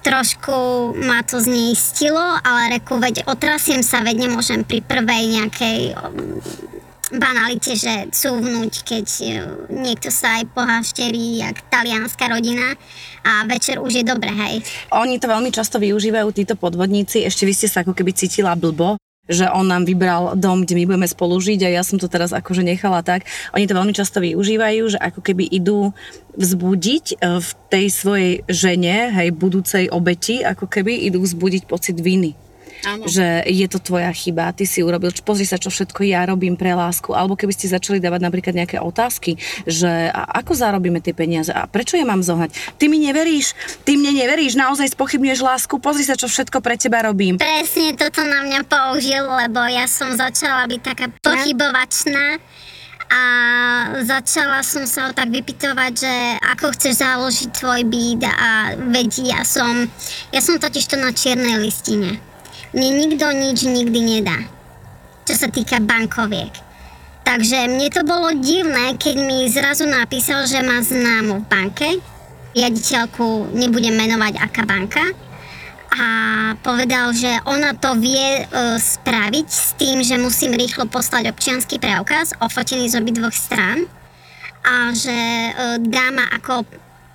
trošku 0.00 0.94
ma 1.02 1.20
to 1.20 1.36
zneistilo, 1.36 2.40
ale 2.40 2.80
reku, 2.80 2.96
veď 2.96 3.28
otrasiem 3.28 3.84
sa, 3.84 4.00
veď 4.00 4.30
nemôžem 4.30 4.64
pri 4.64 4.80
prvej 4.80 5.22
nejakej 5.34 5.78
banalite, 7.14 7.78
že 7.78 8.10
cúvnuť, 8.10 8.72
keď 8.82 9.06
e, 9.22 9.26
niekto 9.70 10.10
sa 10.10 10.42
aj 10.42 10.50
pohašterí, 10.50 11.38
jak 11.38 11.62
talianská 11.70 12.26
rodina 12.26 12.74
a 13.26 13.42
večer 13.42 13.82
už 13.82 13.90
je 13.90 14.04
dobre, 14.06 14.30
hej. 14.30 14.62
Oni 14.94 15.18
to 15.18 15.26
veľmi 15.26 15.50
často 15.50 15.82
využívajú, 15.82 16.30
títo 16.30 16.54
podvodníci, 16.54 17.26
ešte 17.26 17.42
vy 17.42 17.52
ste 17.58 17.66
sa 17.66 17.82
ako 17.82 17.90
keby 17.90 18.14
cítila 18.14 18.54
blbo, 18.54 18.94
že 19.26 19.50
on 19.50 19.66
nám 19.66 19.82
vybral 19.82 20.38
dom, 20.38 20.62
kde 20.62 20.78
my 20.78 20.84
budeme 20.86 21.08
spolu 21.10 21.34
žiť 21.42 21.66
a 21.66 21.74
ja 21.74 21.82
som 21.82 21.98
to 21.98 22.06
teraz 22.06 22.30
akože 22.30 22.62
nechala 22.62 23.02
tak. 23.02 23.26
Oni 23.58 23.66
to 23.66 23.74
veľmi 23.74 23.90
často 23.90 24.22
využívajú, 24.22 24.94
že 24.94 24.98
ako 25.02 25.18
keby 25.18 25.50
idú 25.50 25.90
vzbudiť 26.38 27.04
e, 27.10 27.42
v 27.42 27.48
tej 27.66 27.86
svojej 27.90 28.32
žene, 28.46 29.10
hej, 29.10 29.34
budúcej 29.34 29.90
obeti, 29.90 30.46
ako 30.46 30.70
keby 30.70 31.10
idú 31.10 31.26
vzbudiť 31.26 31.66
pocit 31.66 31.98
viny 31.98 32.45
Áno. 32.84 33.08
že 33.08 33.46
je 33.48 33.66
to 33.70 33.78
tvoja 33.80 34.12
chyba, 34.12 34.52
ty 34.52 34.68
si 34.68 34.84
urobil, 34.84 35.10
pozri 35.24 35.48
sa, 35.48 35.56
čo 35.56 35.72
všetko 35.72 36.04
ja 36.04 36.26
robím 36.28 36.54
pre 36.54 36.76
lásku, 36.76 37.14
alebo 37.16 37.38
keby 37.38 37.52
ste 37.54 37.72
začali 37.72 37.98
dávať 37.98 38.20
napríklad 38.22 38.54
nejaké 38.54 38.76
otázky, 38.82 39.40
že 39.64 40.12
a 40.12 40.28
ako 40.42 40.52
zarobíme 40.52 41.00
tie 41.00 41.16
peniaze 41.16 41.50
a 41.50 41.64
prečo 41.66 41.96
ja 41.96 42.04
mám 42.04 42.20
zohať? 42.20 42.52
Ty 42.76 42.84
mi 42.92 43.00
neveríš, 43.00 43.56
ty 43.82 43.96
mne 43.96 44.12
neveríš, 44.12 44.58
naozaj 44.58 44.92
spochybňuješ 44.92 45.40
lásku, 45.40 45.74
pozri 45.80 46.04
sa, 46.04 46.18
čo 46.18 46.28
všetko 46.28 46.60
pre 46.60 46.76
teba 46.76 47.02
robím. 47.06 47.40
Presne 47.40 47.96
toto 47.96 48.22
na 48.22 48.44
mňa 48.44 48.60
použil, 48.68 49.24
lebo 49.24 49.64
ja 49.66 49.88
som 49.88 50.12
začala 50.14 50.68
byť 50.68 50.80
taká 50.82 51.06
pochybovačná 51.22 52.38
a 53.06 53.22
začala 54.02 54.66
som 54.66 54.82
sa 54.82 55.08
ho 55.08 55.12
tak 55.14 55.30
vypytovať, 55.30 55.92
že 55.94 56.14
ako 56.42 56.74
chceš 56.74 56.94
založiť 57.02 57.48
tvoj 57.54 57.80
byt 57.86 58.22
a 58.26 58.74
vedí, 58.90 59.30
ja 59.30 59.46
som, 59.46 59.86
ja 60.34 60.40
som 60.42 60.58
totiž 60.58 60.84
to 60.90 60.96
na 60.98 61.14
čiernej 61.14 61.62
listine. 61.62 62.18
Mne 62.74 62.88
nikto 63.06 63.26
nič 63.30 63.62
nikdy 63.66 64.00
nedá, 64.02 64.38
čo 65.28 65.34
sa 65.38 65.46
týka 65.50 65.78
bankoviek. 65.78 66.50
Takže 67.26 67.66
mne 67.66 67.90
to 67.90 68.06
bolo 68.06 68.30
divné, 68.38 68.94
keď 68.94 69.14
mi 69.18 69.50
zrazu 69.50 69.86
napísal, 69.86 70.46
že 70.46 70.62
má 70.62 70.78
známu 70.78 71.42
v 71.42 71.48
banke, 71.50 71.88
riaditeľku 72.54 73.50
nebudem 73.54 73.98
menovať 73.98 74.38
aká 74.38 74.62
banka, 74.62 75.04
a 75.96 76.06
povedal, 76.60 77.16
že 77.16 77.30
ona 77.48 77.72
to 77.72 77.96
vie 77.96 78.42
e, 78.42 78.76
spraviť 78.76 79.46
s 79.48 79.72
tým, 79.80 80.04
že 80.04 80.20
musím 80.20 80.52
rýchlo 80.52 80.84
poslať 80.90 81.32
občianský 81.32 81.80
preukaz 81.80 82.36
ofotený 82.42 82.92
z 82.92 83.00
obidvoch 83.00 83.32
strán. 83.32 83.88
A 84.66 84.92
že 84.92 85.14
e, 85.14 85.50
dáma 85.88 86.28
ako 86.36 86.68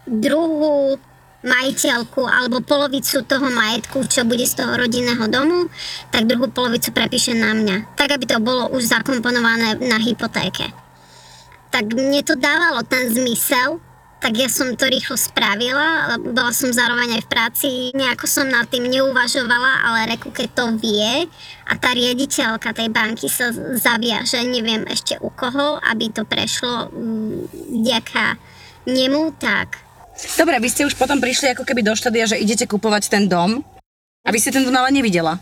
druhú 0.07 0.97
majiteľku 1.41 2.21
alebo 2.21 2.61
polovicu 2.61 3.25
toho 3.25 3.49
majetku, 3.49 4.05
čo 4.05 4.21
bude 4.25 4.45
z 4.45 4.61
toho 4.61 4.77
rodinného 4.77 5.25
domu, 5.25 5.67
tak 6.13 6.29
druhú 6.29 6.49
polovicu 6.53 6.93
prepíše 6.93 7.33
na 7.33 7.57
mňa. 7.57 7.97
Tak, 7.97 8.13
aby 8.13 8.25
to 8.29 8.37
bolo 8.37 8.69
už 8.73 8.85
zakomponované 8.85 9.81
na 9.81 9.97
hypotéke. 9.97 10.69
Tak 11.73 11.89
mne 11.97 12.21
to 12.21 12.37
dávalo 12.37 12.85
ten 12.85 13.09
zmysel, 13.09 13.81
tak 14.21 14.37
ja 14.37 14.45
som 14.45 14.69
to 14.77 14.85
rýchlo 14.85 15.17
spravila, 15.17 16.13
bola 16.21 16.53
som 16.53 16.69
zároveň 16.69 17.17
aj 17.17 17.25
v 17.25 17.31
práci, 17.31 17.69
nejako 17.97 18.29
som 18.29 18.45
nad 18.45 18.69
tým 18.69 18.85
neuvažovala, 18.85 19.81
ale 19.81 20.13
reku, 20.13 20.29
keď 20.29 20.47
to 20.53 20.65
vie 20.77 21.25
a 21.65 21.73
tá 21.73 21.89
riaditeľka 21.89 22.69
tej 22.69 22.93
banky 22.93 23.25
sa 23.25 23.49
zaviaže, 23.55 24.45
neviem 24.45 24.85
ešte 24.85 25.17
u 25.25 25.33
koho, 25.33 25.81
aby 25.81 26.13
to 26.13 26.21
prešlo 26.21 26.93
vďaka 27.73 28.37
nemu, 28.85 29.33
tak... 29.41 29.80
Dobre, 30.37 30.57
vy 30.61 30.69
ste 30.69 30.85
už 30.85 30.93
potom 30.95 31.17
prišli 31.17 31.53
ako 31.53 31.65
keby 31.65 31.81
do 31.81 31.93
štádia, 31.97 32.29
že 32.29 32.37
idete 32.37 32.69
kupovať 32.69 33.09
ten 33.09 33.25
dom 33.25 33.65
a 34.21 34.29
vy 34.29 34.37
ste 34.37 34.53
ten 34.53 34.61
dom 34.61 34.75
ale 34.77 34.93
nevidela. 34.93 35.41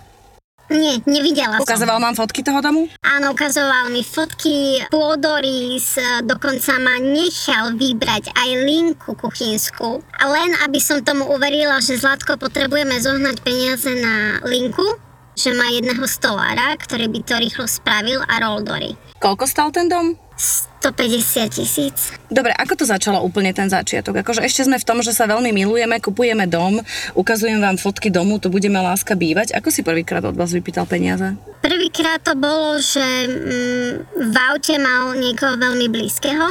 Nie, 0.70 1.02
nevidela 1.10 1.58
Ukazoval 1.58 1.98
som. 1.98 2.06
vám 2.06 2.16
fotky 2.16 2.46
toho 2.46 2.62
domu? 2.62 2.86
Áno, 3.02 3.34
ukazoval 3.34 3.90
mi 3.90 4.06
fotky, 4.06 4.86
pôdorys, 4.94 5.98
dokonca 6.22 6.78
ma 6.78 7.02
nechal 7.02 7.74
vybrať 7.74 8.30
aj 8.38 8.50
linku 8.70 9.18
kuchynskú. 9.18 10.06
Len 10.22 10.52
aby 10.62 10.78
som 10.78 11.02
tomu 11.02 11.26
uverila, 11.26 11.82
že 11.82 11.98
Zlatko 11.98 12.38
potrebujeme 12.38 13.02
zohnať 13.02 13.42
peniaze 13.42 13.90
na 13.98 14.46
linku, 14.46 14.86
že 15.40 15.56
má 15.56 15.72
jedného 15.72 16.04
stolára, 16.04 16.76
ktorý 16.76 17.08
by 17.08 17.20
to 17.24 17.40
rýchlo 17.40 17.64
spravil 17.64 18.20
a 18.28 18.44
roldory. 18.44 19.00
Koľko 19.24 19.48
stal 19.48 19.72
ten 19.72 19.88
dom? 19.88 20.20
150 20.84 21.52
tisíc. 21.52 22.16
Dobre, 22.32 22.56
ako 22.56 22.80
to 22.80 22.86
začalo 22.88 23.20
úplne 23.20 23.52
ten 23.52 23.68
začiatok? 23.68 24.24
Akože 24.24 24.44
ešte 24.44 24.64
sme 24.64 24.80
v 24.80 24.88
tom, 24.88 25.04
že 25.04 25.12
sa 25.12 25.28
veľmi 25.28 25.52
milujeme, 25.52 26.00
kupujeme 26.00 26.48
dom, 26.48 26.80
ukazujem 27.16 27.60
vám 27.60 27.76
fotky 27.76 28.08
domu, 28.08 28.40
to 28.40 28.48
budeme 28.48 28.80
láska 28.80 29.20
bývať. 29.20 29.52
Ako 29.60 29.68
si 29.72 29.84
prvýkrát 29.84 30.24
od 30.24 30.40
vás 30.40 30.56
vypýtal 30.56 30.88
peniaze? 30.88 31.36
Prvýkrát 31.60 32.24
to 32.24 32.40
bolo, 32.40 32.80
že 32.80 33.04
mm, 33.04 33.92
v 34.32 34.36
aute 34.56 34.76
mal 34.80 35.20
niekoho 35.20 35.60
veľmi 35.60 35.92
blízkeho 35.92 36.48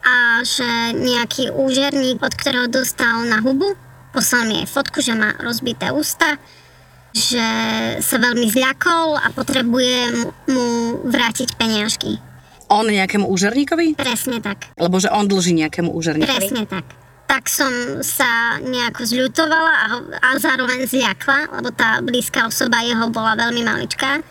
a 0.00 0.40
že 0.40 0.96
nejaký 0.96 1.52
úžerník, 1.52 2.24
od 2.24 2.32
ktorého 2.32 2.72
dostal 2.72 3.28
na 3.28 3.44
hubu, 3.44 3.76
poslal 4.16 4.48
mi 4.48 4.64
aj 4.64 4.72
fotku, 4.72 5.04
že 5.04 5.12
má 5.12 5.36
rozbité 5.36 5.92
ústa, 5.92 6.40
že 7.16 7.48
sa 8.04 8.16
veľmi 8.20 8.52
zľakol 8.52 9.16
a 9.16 9.32
potrebuje 9.32 10.28
mu 10.52 11.00
vrátiť 11.08 11.56
peniažky. 11.56 12.20
On 12.68 12.84
nejakému 12.84 13.24
úžerníkovi? 13.24 13.96
Presne 13.96 14.44
tak. 14.44 14.68
Lebo 14.76 15.00
že 15.00 15.08
on 15.08 15.24
dlží 15.24 15.56
nejakému 15.56 15.88
úžerníkovi? 15.96 16.36
Presne 16.36 16.62
tak. 16.68 16.84
Tak 17.26 17.48
som 17.50 17.72
sa 18.04 18.60
nejako 18.62 19.02
zľutovala 19.02 19.72
a, 19.72 19.86
a 20.22 20.28
zároveň 20.38 20.86
zľakla, 20.86 21.58
lebo 21.58 21.74
tá 21.74 21.98
blízka 22.04 22.46
osoba 22.46 22.84
jeho 22.84 23.08
bola 23.10 23.34
veľmi 23.34 23.64
maličká. 23.64 24.22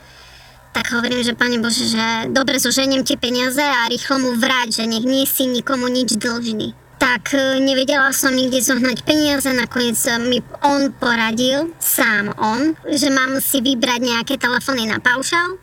Tak 0.75 0.91
hovorím, 0.91 1.23
že 1.23 1.31
Pane 1.31 1.63
Bože, 1.63 1.87
že 1.87 2.27
dobre, 2.35 2.59
zoženiem 2.59 3.07
ti 3.07 3.15
peniaze 3.15 3.63
a 3.63 3.87
rýchlo 3.87 4.19
mu 4.19 4.31
vráť, 4.35 4.83
že 4.83 4.91
nech 4.91 5.07
nie 5.07 5.23
si 5.23 5.47
nikomu 5.47 5.87
nič 5.87 6.19
dlžný. 6.19 6.84
Tak 6.95 7.35
e, 7.35 7.59
nevedela 7.59 8.09
som 8.15 8.31
nikde 8.31 8.63
zohnať 8.63 9.03
peniaze, 9.03 9.47
nakoniec 9.51 9.99
mi 10.25 10.39
on 10.63 10.89
poradil, 10.95 11.75
sám 11.77 12.31
on, 12.39 12.73
že 12.87 13.11
mám 13.11 13.37
si 13.43 13.59
vybrať 13.59 13.99
nejaké 13.99 14.35
telefóny 14.39 14.87
na 14.87 15.03
paušal 15.03 15.59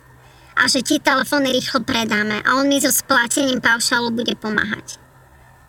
a 0.53 0.69
že 0.69 0.85
tie 0.85 1.01
telefóny 1.01 1.49
rýchlo 1.49 1.81
predáme 1.81 2.41
a 2.45 2.49
on 2.61 2.69
mi 2.69 2.77
so 2.77 2.93
splatením 2.93 3.57
paušalu 3.57 4.13
bude 4.13 4.37
pomáhať. 4.37 5.01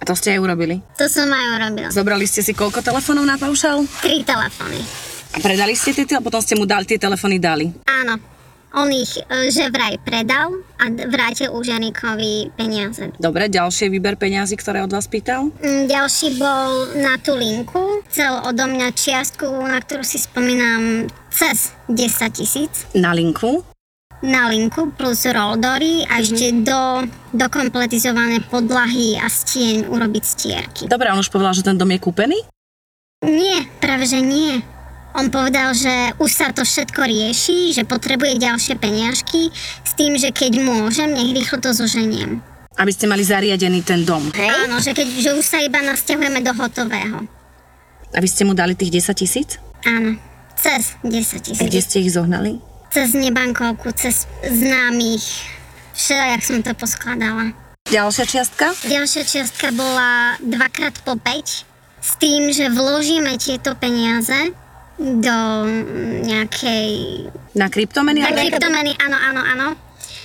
A 0.01 0.03
to 0.05 0.13
ste 0.13 0.37
aj 0.37 0.45
urobili? 0.45 0.85
To 1.01 1.09
som 1.09 1.33
aj 1.33 1.47
urobila. 1.57 1.89
Zobrali 1.89 2.29
ste 2.29 2.45
si 2.45 2.53
koľko 2.53 2.85
telefónov 2.85 3.25
na 3.25 3.41
paušal? 3.41 3.89
Tri 4.05 4.21
telefóny. 4.21 4.77
A 5.35 5.41
predali 5.41 5.73
ste 5.73 5.97
tie, 5.97 6.05
a 6.15 6.21
potom 6.21 6.45
ste 6.45 6.55
mu 6.55 6.69
dali, 6.69 6.85
tie 6.85 7.01
telefóny 7.01 7.41
dali? 7.41 7.73
Áno. 7.89 8.34
On 8.75 8.91
ich 8.91 9.15
e, 9.15 9.55
že 9.55 9.71
vraj 9.71 10.03
predal 10.03 10.59
a 10.83 10.91
vrátil 10.91 11.55
úžerníkovi 11.55 12.59
peniaze. 12.59 13.15
Dobre, 13.23 13.47
ďalší 13.47 13.87
výber 13.87 14.19
peniazy, 14.19 14.59
ktoré 14.59 14.83
od 14.83 14.91
vás 14.91 15.07
pýtal? 15.07 15.55
Mm, 15.63 15.87
ďalší 15.87 16.35
bol 16.43 16.99
na 16.99 17.15
tú 17.23 17.39
linku. 17.39 18.03
Chcel 18.11 18.35
odo 18.43 18.67
mňa 18.67 18.91
čiastku, 18.91 19.47
na 19.47 19.79
ktorú 19.79 20.03
si 20.03 20.19
spomínam, 20.19 21.07
cez 21.31 21.71
10 21.87 22.35
tisíc. 22.35 22.91
Na 22.99 23.15
linku? 23.15 23.63
na 24.25 24.49
linku 24.49 24.89
plus 24.97 25.29
roldory 25.29 26.09
a 26.09 26.25
ešte 26.25 26.65
do, 26.65 27.05
dokompletizované 27.37 28.41
podlahy 28.49 29.21
a 29.21 29.29
stien 29.29 29.85
urobiť 29.85 30.25
stierky. 30.25 30.83
Dobre, 30.89 31.13
on 31.13 31.21
už 31.21 31.29
povedal, 31.29 31.53
že 31.53 31.61
ten 31.61 31.77
dom 31.77 31.93
je 31.93 32.01
kúpený? 32.01 32.41
Nie, 33.21 33.69
práve 33.85 34.09
že 34.09 34.25
nie. 34.25 34.65
On 35.15 35.31
povedal, 35.31 35.71
že 35.79 36.15
už 36.19 36.31
sa 36.31 36.51
to 36.51 36.67
všetko 36.67 37.07
rieši, 37.07 37.71
že 37.71 37.87
potrebuje 37.87 38.43
ďalšie 38.43 38.75
peniažky 38.83 39.55
s 39.87 39.93
tým, 39.95 40.19
že 40.19 40.35
keď 40.35 40.59
môžem, 40.59 41.15
nech 41.15 41.31
rýchlo 41.31 41.63
to 41.63 41.71
zoženiem. 41.71 42.43
Aby 42.75 42.91
ste 42.91 43.07
mali 43.07 43.23
zariadený 43.23 43.87
ten 43.87 44.03
dom, 44.03 44.35
hej? 44.35 44.51
Áno, 44.67 44.83
že, 44.83 44.91
keď, 44.91 45.07
že 45.07 45.31
už 45.39 45.47
sa 45.47 45.63
iba 45.63 45.79
nasťahujeme 45.79 46.43
do 46.43 46.51
hotového. 46.59 47.23
A 48.11 48.19
vy 48.19 48.27
ste 48.27 48.43
mu 48.43 48.59
dali 48.59 48.75
tých 48.75 48.99
10 48.99 49.15
tisíc? 49.15 49.63
Áno, 49.87 50.19
cez 50.59 50.99
10 51.07 51.47
tisíc. 51.47 51.63
Kde 51.63 51.79
ste 51.79 52.03
ich 52.03 52.11
zohnali? 52.11 52.59
cez 52.95 53.11
nebankovku, 53.11 53.91
cez 53.91 54.31
známych. 54.47 55.27
jak 55.99 56.43
som 56.47 56.63
to 56.63 56.71
poskladala. 56.79 57.51
Ďalšia 57.91 58.25
čiastka? 58.25 58.71
Ďalšia 58.87 59.23
čiastka 59.27 59.75
bola 59.75 60.39
dvakrát 60.39 60.95
po 61.03 61.19
5 61.19 61.67
s 61.99 62.13
tým, 62.23 62.55
že 62.55 62.71
vložíme 62.71 63.35
tieto 63.35 63.75
peniaze 63.75 64.55
do 64.99 65.39
nejakej... 66.23 66.91
Na 67.55 67.67
kryptomeny? 67.71 68.23
Na 68.23 68.31
kryptomeny, 68.31 68.95
áno, 68.99 69.19
áno, 69.19 69.43
áno. 69.43 69.69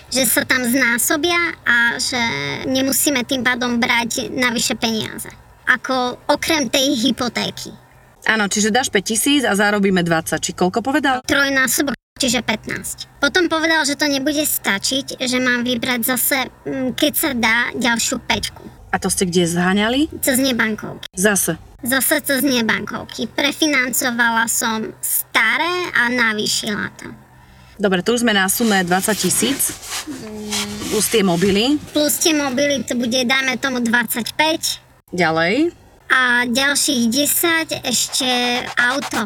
Že 0.09 0.23
sa 0.25 0.41
tam 0.45 0.65
znásobia 0.65 1.37
a 1.65 2.01
že 2.01 2.21
nemusíme 2.65 3.21
tým 3.25 3.45
pádom 3.45 3.77
brať 3.77 4.33
navyše 4.33 4.73
peniaze. 4.73 5.29
Ako 5.69 6.17
okrem 6.25 6.65
tej 6.69 6.97
hypotéky. 6.97 7.69
Áno, 8.25 8.49
čiže 8.49 8.73
dáš 8.73 8.89
5 8.89 9.05
tisíc 9.05 9.41
a 9.45 9.53
zarobíme 9.53 10.01
20. 10.01 10.41
Či 10.41 10.51
koľko 10.57 10.81
povedal? 10.81 11.21
Trojnásobok 11.29 11.93
čiže 12.19 12.43
15. 12.43 13.23
Potom 13.23 13.47
povedal, 13.47 13.87
že 13.87 13.95
to 13.95 14.11
nebude 14.11 14.43
stačiť, 14.43 15.23
že 15.23 15.37
mám 15.39 15.63
vybrať 15.63 15.99
zase, 16.03 16.51
mm, 16.67 16.99
keď 16.99 17.13
sa 17.15 17.31
dá, 17.31 17.57
ďalšiu 17.79 18.19
pečku. 18.27 18.78
A 18.89 18.97
to 18.97 19.07
ste 19.13 19.29
kde 19.29 19.45
zháňali? 19.45 20.09
Cez 20.21 20.41
nebankovky. 20.41 21.05
Zase? 21.13 21.61
Zase 21.85 22.25
cez 22.25 22.41
nebankovky. 22.41 23.29
Prefinancovala 23.29 24.49
som 24.49 24.89
staré 24.99 25.93
a 25.93 26.09
navýšila 26.09 26.89
to. 26.97 27.07
Dobre, 27.79 28.03
tu 28.03 28.11
už 28.17 28.27
sme 28.27 28.35
na 28.35 28.49
sume 28.51 28.83
20 28.83 28.91
tisíc. 29.15 29.71
Plus 30.91 31.05
tie 31.07 31.23
mobily. 31.23 31.79
Plus 31.95 32.17
tie 32.19 32.35
mobily, 32.35 32.83
to 32.83 32.99
bude, 32.99 33.15
dáme 33.23 33.55
tomu 33.55 33.79
25. 33.79 35.15
Ďalej. 35.15 35.71
A 36.09 36.49
ďalších 36.49 37.01
10 37.07 37.85
ešte 37.85 38.29
auto. 38.75 39.21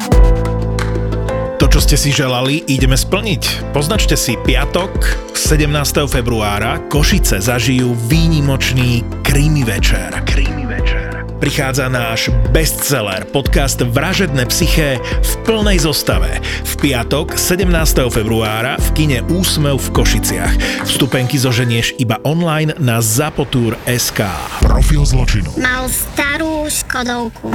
To, 1.58 1.66
čo 1.66 1.80
ste 1.80 1.96
si 1.96 2.12
želali, 2.12 2.60
ideme 2.68 2.94
splniť. 2.94 3.72
Poznačte 3.72 4.14
si 4.14 4.36
piatok 4.36 4.92
17. 5.32 5.64
februára 6.06 6.78
Košice 6.92 7.40
zažijú 7.40 7.96
výnimočný 8.06 9.23
Krimi 9.34 9.66
večer. 9.66 10.22
Krimi 10.30 10.62
večer. 10.66 11.26
prichádza 11.42 11.90
náš 11.90 12.30
bestseller, 12.54 13.26
podcast 13.34 13.82
Vražedné 13.82 14.46
psyché 14.46 15.02
v 15.02 15.32
plnej 15.42 15.82
zostave. 15.82 16.38
V 16.62 16.72
piatok 16.78 17.34
17. 17.34 17.66
februára 18.14 18.78
v 18.78 18.88
kine 18.94 19.18
Úsmev 19.26 19.82
v 19.82 19.88
Košiciach. 19.90 20.86
Vstupenky 20.86 21.34
zoženieš 21.34 21.98
iba 21.98 22.22
online 22.22 22.78
na 22.78 23.02
zapotur.sk. 23.02 24.22
Profil 24.62 25.02
zločinu. 25.02 25.50
Mal 25.58 25.90
starú 25.90 26.70
Škodovku. 26.70 27.50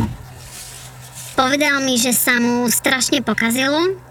Povedal 1.39 1.79
mi, 1.87 1.95
že 1.95 2.11
sa 2.11 2.43
mu 2.43 2.67
strašne 2.67 3.23
pokazilo 3.23 4.08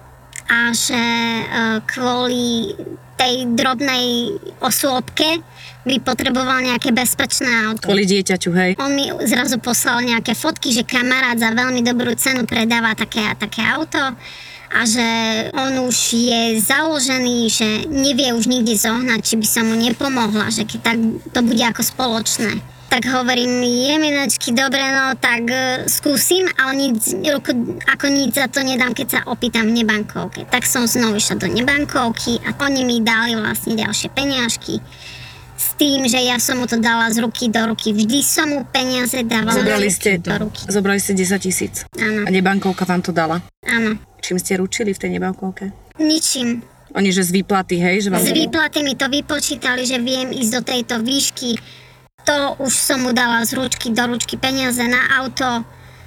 a 0.48 0.72
že 0.72 0.96
e, 0.96 1.44
kvôli 1.84 2.72
tej 3.18 3.50
drobnej 3.52 4.32
osôbke 4.62 5.44
by 5.84 5.96
potreboval 6.04 6.62
nejaké 6.62 6.92
bezpečné 6.94 7.48
auto. 7.68 7.88
Kvôli 7.88 8.06
dieťaťu, 8.06 8.50
hej. 8.54 8.70
On 8.78 8.92
mi 8.92 9.08
zrazu 9.24 9.58
poslal 9.58 10.04
nejaké 10.04 10.36
fotky, 10.36 10.70
že 10.70 10.86
kamarát 10.86 11.36
za 11.36 11.50
veľmi 11.50 11.80
dobrú 11.82 12.12
cenu 12.14 12.44
predáva 12.46 12.94
také 12.94 13.24
a 13.24 13.34
také 13.34 13.64
auto 13.64 14.00
a 14.68 14.80
že 14.84 15.08
on 15.56 15.88
už 15.88 15.96
je 16.12 16.60
založený, 16.60 17.48
že 17.48 17.68
nevie 17.88 18.36
už 18.36 18.52
nikde 18.52 18.76
zohnať, 18.76 19.20
či 19.24 19.34
by 19.40 19.46
sa 19.48 19.60
mu 19.64 19.72
nepomohla, 19.74 20.52
že 20.52 20.68
keď 20.68 20.80
tak 20.84 20.96
to 21.32 21.40
bude 21.40 21.64
ako 21.64 21.80
spoločné. 21.80 22.60
Tak 22.88 23.04
hovorím, 23.04 23.60
jeminačky, 23.62 24.56
dobre, 24.56 24.80
no 24.80 25.12
tak 25.20 25.44
uh, 25.44 25.84
skúsim, 25.84 26.48
ale 26.56 26.88
nic, 26.88 26.96
ako, 27.20 27.52
ako 27.84 28.06
nič 28.08 28.40
za 28.40 28.48
to 28.48 28.64
nedám, 28.64 28.96
keď 28.96 29.06
sa 29.06 29.20
opýtam 29.28 29.68
v 29.68 29.84
nebankovke. 29.84 30.48
Tak 30.48 30.64
som 30.64 30.88
znovu 30.88 31.20
išla 31.20 31.36
do 31.36 31.52
nebankovky 31.52 32.40
a 32.48 32.56
oni 32.64 32.88
mi 32.88 33.04
dali 33.04 33.36
vlastne 33.36 33.76
ďalšie 33.76 34.08
peniažky 34.16 34.80
s 35.58 35.74
tým, 35.74 36.06
že 36.06 36.22
ja 36.22 36.38
som 36.38 36.62
mu 36.62 36.70
to 36.70 36.78
dala 36.78 37.10
z 37.10 37.20
ruky 37.20 37.50
do 37.50 37.60
ruky. 37.66 37.90
Vždy 37.92 38.18
som 38.24 38.46
mu 38.46 38.64
peniaze 38.64 39.20
dávala 39.26 39.58
Zobrali 39.58 39.90
ste, 39.90 40.16
do 40.22 40.48
ruky. 40.48 40.62
zobrali 40.70 41.00
ste 41.02 41.12
10 41.18 41.44
tisíc. 41.44 41.74
Áno. 41.98 42.24
A 42.24 42.28
nebankovka 42.30 42.86
vám 42.86 43.02
to 43.02 43.10
dala. 43.10 43.42
Áno. 43.66 43.98
Čím 44.22 44.38
ste 44.38 44.56
ručili 44.56 44.94
v 44.94 44.98
tej 45.02 45.10
nebankovke? 45.18 45.74
Ničím. 45.98 46.62
Oni, 46.96 47.12
že 47.12 47.26
z 47.26 47.36
výplaty, 47.36 47.76
hej? 47.76 48.06
Že 48.06 48.08
vám... 48.16 48.22
Z 48.24 48.32
výplaty 48.32 48.78
mi 48.80 48.96
to 48.96 49.12
vypočítali, 49.12 49.84
že 49.84 50.00
viem 50.00 50.32
ísť 50.32 50.52
do 50.56 50.62
tejto 50.64 50.94
výšky. 51.04 51.58
To 52.26 52.58
už 52.58 52.72
som 52.74 53.06
mu 53.06 53.14
dala 53.14 53.44
z 53.46 53.54
ručky 53.54 53.94
do 53.94 54.02
ručky 54.10 54.34
peniaze 54.34 54.82
na 54.82 55.22
auto. 55.22 55.62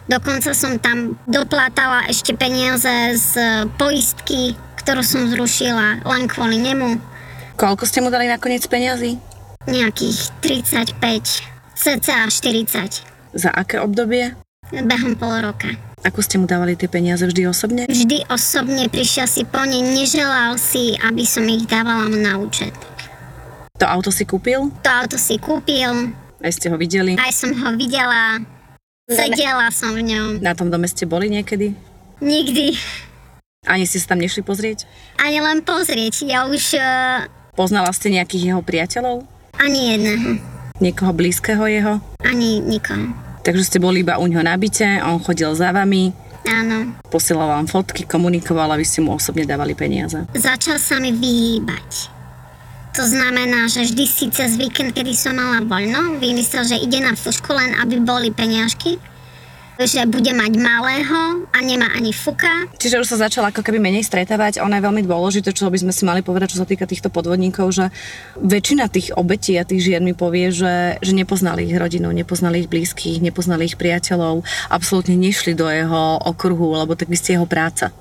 Dokonca 0.09 0.51
som 0.51 0.75
tam 0.81 1.15
doplátala 1.29 2.09
ešte 2.11 2.35
peniaze 2.35 3.15
z 3.15 3.33
poistky, 3.79 4.57
ktorú 4.81 5.05
som 5.05 5.29
zrušila 5.29 6.03
len 6.03 6.23
kvôli 6.27 6.59
nemu. 6.59 6.99
Koľko 7.55 7.85
ste 7.85 8.01
mu 8.01 8.09
dali 8.09 8.27
nakoniec 8.27 8.65
peniazy? 8.67 9.21
Nejakých 9.69 10.33
35, 10.41 10.97
cca 11.77 12.17
40 12.27 13.37
Za 13.37 13.49
aké 13.53 13.77
obdobie? 13.77 14.33
behom 14.71 15.19
pol 15.19 15.43
roka. 15.43 15.67
Ako 16.01 16.25
ste 16.25 16.41
mu 16.41 16.49
dávali 16.49 16.73
tie 16.73 16.89
peniaze 16.89 17.21
vždy 17.21 17.45
osobne? 17.45 17.85
Vždy 17.85 18.25
osobne 18.31 18.89
prišiel 18.89 19.29
si 19.29 19.45
po 19.45 19.61
ne, 19.61 19.85
neželal 19.85 20.57
si, 20.57 20.97
aby 20.97 21.21
som 21.27 21.45
ich 21.45 21.69
dávala 21.69 22.09
mu 22.09 22.17
na 22.17 22.41
účet. 22.41 22.73
To 23.81 23.89
auto 23.89 24.13
si 24.13 24.23
kúpil? 24.23 24.69
To 24.85 24.89
auto 24.93 25.17
si 25.17 25.41
kúpil, 25.41 26.13
Aj 26.37 26.51
ste 26.53 26.69
ho 26.69 26.77
videli? 26.77 27.17
aj 27.17 27.33
som 27.33 27.49
ho 27.49 27.69
videla, 27.73 28.37
sedela 29.09 29.73
som 29.73 29.97
v 29.97 30.05
ňom. 30.05 30.27
Na 30.37 30.53
tom 30.53 30.69
dome 30.69 30.85
ste 30.85 31.09
boli 31.09 31.27
niekedy? 31.27 31.73
Nikdy. 32.21 32.77
Ani 33.65 33.85
ste 33.85 33.97
sa 33.97 34.13
tam 34.13 34.21
nešli 34.21 34.41
pozrieť? 34.41 34.85
Ani 35.17 35.41
len 35.41 35.61
pozrieť, 35.61 36.25
ja 36.25 36.45
už 36.45 36.77
uh, 36.77 37.25
Poznala 37.53 37.89
ste 37.89 38.13
nejakých 38.13 38.53
jeho 38.53 38.61
priateľov? 38.61 39.25
ani 39.57 39.97
jedného, 39.97 40.29
Niekoho 40.77 41.13
blízkeho 41.13 41.65
jeho? 41.65 41.97
ani 42.21 42.61
nikoho. 42.61 43.13
Takže 43.41 43.65
ste 43.65 43.77
boli 43.77 44.01
iba 44.01 44.17
u 44.17 44.25
ňoho 44.25 44.45
na 44.45 44.53
byte, 44.53 45.01
on 45.01 45.17
chodil 45.17 45.49
za 45.53 45.73
vami, 45.73 46.13
Áno, 46.41 46.97
posielal 47.09 47.49
vám 47.51 47.65
fotky, 47.65 48.05
komunikoval 48.05 48.69
a 48.69 48.77
vy 48.77 48.85
ste 48.85 49.01
mu 49.01 49.13
osobne 49.13 49.45
dávali 49.45 49.73
peniaze. 49.73 50.21
začal 50.33 50.77
sa 50.77 50.97
mi 50.97 51.13
vyhýbať. 51.13 52.20
To 52.91 53.07
znamená, 53.07 53.71
že 53.71 53.87
vždy 53.87 54.03
si 54.03 54.27
cez 54.27 54.59
víkend, 54.59 54.91
kedy 54.91 55.15
som 55.15 55.39
mala 55.39 55.63
voľno, 55.63 56.19
vymyslel, 56.19 56.67
že 56.67 56.75
ide 56.75 56.99
na 56.99 57.15
fušku 57.15 57.47
len, 57.55 57.71
aby 57.79 58.03
boli 58.03 58.35
peniažky, 58.35 58.99
že 59.79 60.03
bude 60.11 60.27
mať 60.35 60.59
malého 60.59 61.47
a 61.55 61.57
nemá 61.63 61.87
ani 61.95 62.11
fuka. 62.11 62.67
Čiže 62.75 62.99
už 62.99 63.07
sa 63.07 63.31
začala 63.31 63.55
ako 63.55 63.63
keby 63.63 63.79
menej 63.79 64.03
stretávať. 64.03 64.59
Ono 64.59 64.75
je 64.75 64.83
veľmi 64.83 65.07
dôležité, 65.07 65.55
čo 65.55 65.71
by 65.71 65.79
sme 65.79 65.95
si 65.95 66.03
mali 66.03 66.19
povedať, 66.19 66.51
čo 66.51 66.59
sa 66.59 66.67
týka 66.67 66.83
týchto 66.83 67.07
podvodníkov, 67.07 67.71
že 67.71 67.95
väčšina 68.43 68.91
tých 68.91 69.15
obetí 69.15 69.55
a 69.55 69.63
tých 69.63 69.87
žien 69.87 70.03
mi 70.03 70.11
povie, 70.11 70.51
že, 70.51 70.99
že 70.99 71.15
nepoznali 71.15 71.71
ich 71.71 71.79
rodinu, 71.79 72.11
nepoznali 72.11 72.67
ich 72.67 72.69
blízkych, 72.69 73.23
nepoznali 73.23 73.71
ich 73.71 73.79
priateľov, 73.79 74.43
absolútne 74.67 75.15
nešli 75.15 75.55
do 75.55 75.71
jeho 75.71 76.19
okruhu, 76.27 76.75
lebo 76.75 76.99
tak 76.99 77.07
by 77.07 77.15
ste 77.15 77.39
jeho 77.39 77.47
práca 77.47 77.95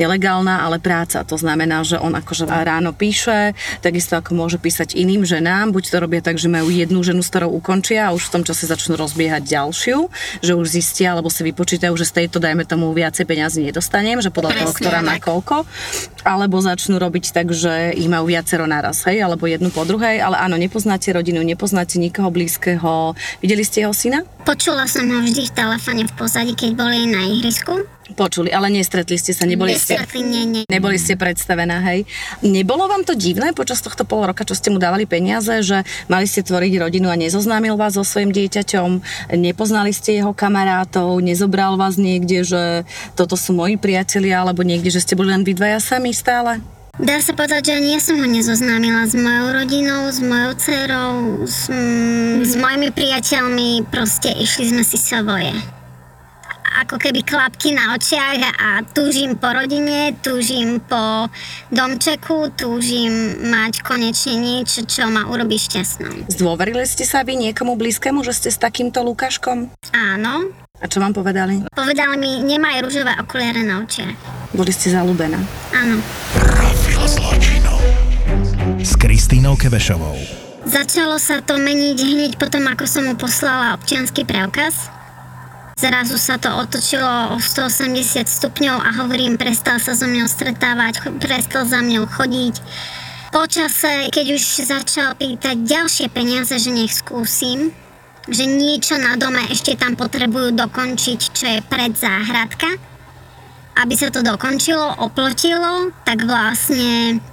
je 0.00 0.08
legálna, 0.08 0.64
ale 0.64 0.80
práca. 0.80 1.20
To 1.28 1.36
znamená, 1.36 1.84
že 1.84 2.00
on 2.00 2.16
akože 2.16 2.48
ráno 2.48 2.96
píše, 2.96 3.52
takisto 3.84 4.16
ako 4.16 4.32
môže 4.32 4.56
písať 4.56 4.96
iným 4.96 5.28
ženám, 5.28 5.76
buď 5.76 5.84
to 5.92 5.96
robia 6.00 6.24
tak, 6.24 6.40
že 6.40 6.48
majú 6.48 6.72
jednu 6.72 7.04
ženu, 7.04 7.20
s 7.20 7.28
ktorou 7.28 7.52
ukončia 7.60 8.08
a 8.08 8.14
už 8.16 8.32
v 8.32 8.40
tom 8.40 8.42
čase 8.48 8.64
začnú 8.64 8.96
rozbiehať 8.96 9.44
ďalšiu, 9.44 10.08
že 10.40 10.56
už 10.56 10.66
zistia 10.72 11.12
alebo 11.12 11.28
si 11.28 11.44
vypočítajú, 11.44 11.92
že 12.00 12.08
z 12.08 12.24
tejto, 12.24 12.40
dajme 12.40 12.64
tomu, 12.64 12.88
viacej 12.96 13.28
peňazí 13.28 13.60
nedostanem, 13.60 14.24
že 14.24 14.32
podľa 14.32 14.56
toho, 14.56 14.72
Presne 14.72 14.80
ktorá 14.80 14.98
má 15.04 15.20
koľko, 15.20 15.68
alebo 16.24 16.56
začnú 16.64 16.96
robiť 16.96 17.36
tak, 17.36 17.52
že 17.52 17.92
ich 17.92 18.08
majú 18.08 18.32
viacero 18.32 18.64
naraz, 18.64 19.04
hej, 19.04 19.20
alebo 19.20 19.44
jednu 19.44 19.68
po 19.68 19.84
druhej, 19.84 20.24
ale 20.24 20.40
áno, 20.40 20.56
nepoznáte 20.56 21.12
rodinu, 21.12 21.44
nepoznáte 21.44 22.00
nikoho 22.00 22.32
blízkeho. 22.32 23.12
Videli 23.44 23.66
ste 23.66 23.84
jeho 23.84 23.92
syna? 23.92 24.24
Počula 24.48 24.88
som 24.88 25.04
ho 25.04 25.20
vždy 25.20 25.50
v 25.50 25.52
telefóne 25.52 26.02
v 26.08 26.12
pozadí, 26.16 26.52
keď 26.56 26.70
boli 26.72 27.04
na 27.10 27.20
ihrisku. 27.28 27.99
Počuli, 28.14 28.50
ale 28.50 28.70
nestretli 28.70 29.14
ste 29.14 29.30
sa, 29.30 29.46
neboli 29.46 29.74
ste... 29.78 29.94
Nestretli, 29.94 30.22
nie, 30.26 30.44
nie. 30.46 30.62
Neboli 30.66 30.98
ste 30.98 31.14
predstavená, 31.14 31.78
hej. 31.90 32.06
Nebolo 32.42 32.90
vám 32.90 33.06
to 33.06 33.14
divné 33.14 33.54
počas 33.54 33.78
tohto 33.80 34.02
pol 34.02 34.26
roka, 34.26 34.42
čo 34.42 34.58
ste 34.58 34.74
mu 34.74 34.82
dávali 34.82 35.06
peniaze, 35.06 35.62
že 35.62 35.86
mali 36.10 36.26
ste 36.26 36.42
tvoriť 36.42 36.72
rodinu 36.82 37.08
a 37.10 37.16
nezoznámil 37.16 37.78
vás 37.78 37.94
so 37.94 38.02
svojím 38.02 38.34
dieťaťom, 38.34 38.88
nepoznali 39.38 39.94
ste 39.94 40.18
jeho 40.18 40.34
kamarátov, 40.34 41.22
nezobral 41.22 41.78
vás 41.78 41.96
niekde, 41.96 42.42
že 42.42 42.62
toto 43.14 43.38
sú 43.38 43.54
moji 43.54 43.78
priatelia, 43.78 44.42
alebo 44.42 44.66
niekde, 44.66 44.90
že 44.90 45.02
ste 45.02 45.14
boli 45.14 45.30
len 45.30 45.46
vy 45.46 45.54
dvaja 45.54 45.78
sami 45.78 46.10
stále? 46.10 46.58
Dá 47.00 47.16
sa 47.24 47.32
povedať, 47.32 47.72
že 47.72 47.76
ani 47.80 47.96
ja 47.96 48.00
som 48.02 48.20
ho 48.20 48.28
nezoznámila 48.28 49.08
s 49.08 49.16
mojou 49.16 49.56
rodinou, 49.56 50.12
s 50.12 50.20
mojou 50.20 50.52
dcerou, 50.60 51.16
s, 51.48 51.72
mm, 51.72 52.44
s 52.44 52.52
mojimi 52.60 52.92
priateľmi, 52.92 53.88
proste 53.88 54.28
išli 54.36 54.68
sme 54.68 54.84
si 54.84 55.00
svoje. 55.00 55.79
Ako 56.80 56.96
keby 56.96 57.20
klapky 57.20 57.76
na 57.76 57.92
očiach 57.92 58.40
a 58.56 58.80
túžim 58.80 59.36
po 59.36 59.52
rodine, 59.52 60.16
túžim 60.24 60.80
po 60.80 61.28
domčeku, 61.68 62.56
túžim 62.56 63.12
mať 63.44 63.84
konečne 63.84 64.40
niečo, 64.40 64.88
čo 64.88 65.04
ma 65.06 65.28
urobí 65.28 65.60
šťastnou. 65.60 66.24
Zdôverili 66.32 66.88
ste 66.88 67.04
sa 67.04 67.20
vy 67.20 67.36
niekomu 67.36 67.76
blízkemu, 67.76 68.24
že 68.24 68.32
ste 68.32 68.48
s 68.48 68.56
takýmto 68.56 69.04
Lukáškom? 69.04 69.68
Áno, 69.92 70.48
A 70.80 70.88
čo 70.88 71.04
vám 71.04 71.12
povedali? 71.12 71.60
povedali 71.68 72.16
mi, 72.16 72.40
nemaj 72.40 72.80
rúžové 72.80 73.12
okuliare 73.20 73.60
na 73.60 73.84
očiach. 73.84 74.16
Boli 74.56 74.72
ste 74.72 74.88
zalúbená. 74.88 75.36
Áno. 75.76 76.00
S 78.80 78.96
Kristínou 78.96 79.52
Kevešovou. 79.52 80.16
Začalo 80.64 81.20
sa 81.20 81.44
to 81.44 81.60
meniť 81.60 81.98
hneď 82.00 82.32
potom, 82.40 82.64
ako 82.64 82.88
som 82.88 83.04
mu 83.04 83.20
poslala 83.20 83.76
občianský 83.76 84.24
preukaz. 84.24 84.88
Zrazu 85.80 86.20
sa 86.20 86.36
to 86.36 86.52
otočilo 86.60 87.32
o 87.32 87.40
180 87.40 88.28
stupňov 88.28 88.84
a 88.84 89.00
hovorím, 89.00 89.40
prestal 89.40 89.80
sa 89.80 89.96
so 89.96 90.04
mňou 90.04 90.28
stretávať, 90.28 91.08
prestal 91.16 91.64
za 91.64 91.80
mňou 91.80 92.04
chodiť. 92.04 92.60
Počase, 93.32 94.12
keď 94.12 94.26
už 94.36 94.68
začal 94.68 95.16
pýtať 95.16 95.56
ďalšie 95.64 96.12
peniaze, 96.12 96.52
že 96.52 96.68
nech 96.68 96.92
skúsim, 96.92 97.72
že 98.28 98.44
niečo 98.44 99.00
na 99.00 99.16
dome 99.16 99.40
ešte 99.48 99.72
tam 99.72 99.96
potrebujú 99.96 100.52
dokončiť, 100.52 101.20
čo 101.32 101.46
je 101.48 101.64
predzáhradka, 101.64 102.68
aby 103.80 103.94
sa 103.96 104.12
to 104.12 104.20
dokončilo, 104.20 105.00
oplotilo, 105.00 105.96
tak 106.04 106.28
vlastne 106.28 107.24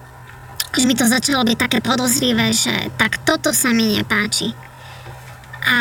už 0.72 0.88
mi 0.88 0.96
to 0.96 1.04
začalo 1.04 1.44
byť 1.44 1.58
také 1.60 1.84
podozrivé, 1.84 2.56
že 2.56 2.96
tak 2.96 3.20
toto 3.28 3.52
sa 3.52 3.76
mi 3.76 4.00
nepáči. 4.00 4.56
A 5.68 5.76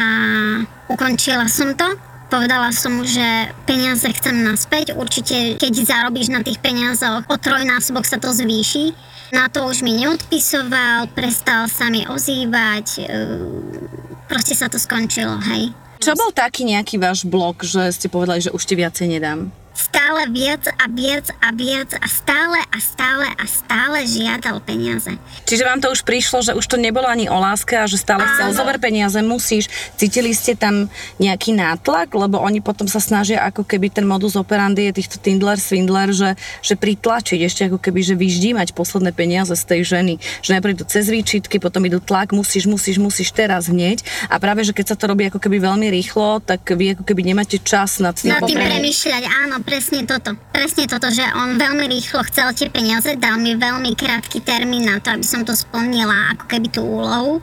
ukončila 0.90 1.46
som 1.46 1.70
to. 1.78 2.15
Povedala 2.26 2.74
som 2.74 2.90
mu, 2.98 3.06
že 3.06 3.22
peniaze 3.70 4.02
chcem 4.10 4.34
naspäť. 4.42 4.98
Určite, 4.98 5.54
keď 5.62 5.72
zarobíš 5.86 6.34
na 6.34 6.42
tých 6.42 6.58
peniazoch, 6.58 7.22
o 7.30 7.36
trojnásobok 7.38 8.02
sa 8.02 8.18
to 8.18 8.34
zvýši. 8.34 8.90
Na 9.30 9.46
to 9.50 9.66
už 9.66 9.82
mi 9.82 9.94
neodpisoval, 9.94 11.10
prestal 11.14 11.70
sa 11.70 11.86
mi 11.90 12.02
ozývať. 12.06 12.86
ehm, 13.06 14.06
Proste 14.26 14.58
sa 14.58 14.66
to 14.66 14.74
skončilo, 14.74 15.38
hej. 15.54 15.70
Čo 16.02 16.18
bol 16.18 16.34
taký 16.34 16.66
nejaký 16.66 16.98
váš 16.98 17.22
blok, 17.22 17.62
že 17.62 17.94
ste 17.94 18.10
povedali, 18.10 18.42
že 18.42 18.50
už 18.50 18.62
ti 18.66 18.74
viacej 18.74 19.06
nedám? 19.06 19.54
Stále 19.76 20.32
viac 20.32 20.64
a 20.80 20.88
viac 20.88 21.26
a 21.44 21.48
viac 21.52 21.90
a 22.00 22.06
stále 22.08 22.58
a 22.72 22.78
stále 22.80 23.28
a 23.36 23.44
stále 23.44 24.08
žiadal 24.08 24.64
peniaze. 24.64 25.12
Čiže 25.44 25.68
vám 25.68 25.84
to 25.84 25.92
už 25.92 26.00
prišlo, 26.02 26.40
že 26.40 26.56
už 26.56 26.64
to 26.64 26.80
nebolo 26.80 27.04
ani 27.04 27.28
o 27.28 27.36
láske 27.36 27.76
a 27.76 27.84
že 27.84 28.00
stále 28.00 28.24
chcel 28.24 28.56
zober 28.56 28.80
peniaze, 28.80 29.20
musíš. 29.20 29.68
Cítili 30.00 30.32
ste 30.32 30.56
tam 30.56 30.88
nejaký 31.20 31.52
nátlak, 31.52 32.08
lebo 32.16 32.40
oni 32.40 32.64
potom 32.64 32.88
sa 32.88 32.98
snažia 32.98 33.44
ako 33.44 33.68
keby 33.68 33.92
ten 33.92 34.08
modus 34.08 34.32
operandi 34.34 34.88
je 34.88 34.96
týchto 34.96 35.20
Tindler, 35.20 35.60
Swindler, 35.60 36.08
že, 36.16 36.40
že 36.64 36.74
pritlačiť 36.80 37.44
ešte 37.44 37.68
ako 37.68 37.76
keby, 37.76 38.00
že 38.00 38.14
vyždímať 38.16 38.72
posledné 38.72 39.12
peniaze 39.12 39.52
z 39.52 39.64
tej 39.68 39.80
ženy. 39.84 40.14
Že 40.40 40.56
najprv 40.56 40.72
idú 40.72 40.84
cez 40.88 41.12
výčitky, 41.12 41.60
potom 41.60 41.84
idú 41.84 42.00
tlak, 42.00 42.32
musíš, 42.32 42.64
musíš, 42.64 42.96
musíš 42.96 43.28
teraz 43.36 43.68
hneď. 43.68 44.00
A 44.32 44.40
práve, 44.40 44.64
že 44.64 44.72
keď 44.72 44.94
sa 44.94 44.96
to 44.96 45.12
robí 45.12 45.28
ako 45.28 45.36
keby 45.36 45.60
veľmi 45.60 45.92
rýchlo, 45.92 46.40
tak 46.40 46.64
vy 46.72 46.96
ako 46.96 47.04
keby 47.04 47.20
nemáte 47.26 47.60
čas 47.60 48.00
nad 48.00 48.16
tým 48.16 48.32
Na 48.32 48.40
tým 48.40 48.56
premyšľať, 48.56 49.22
áno, 49.26 49.65
presne 49.66 50.06
toto. 50.06 50.38
Presne 50.54 50.86
toto, 50.86 51.10
že 51.10 51.26
on 51.34 51.58
veľmi 51.58 51.90
rýchlo 51.90 52.22
chcel 52.30 52.54
tie 52.54 52.70
peniaze, 52.70 53.10
dal 53.18 53.42
mi 53.42 53.58
veľmi 53.58 53.98
krátky 53.98 54.38
termín 54.46 54.86
na 54.86 55.02
to, 55.02 55.10
aby 55.10 55.26
som 55.26 55.42
to 55.42 55.52
splnila, 55.58 56.38
ako 56.38 56.46
keby 56.46 56.70
tú 56.70 56.86
úlohu. 56.86 57.42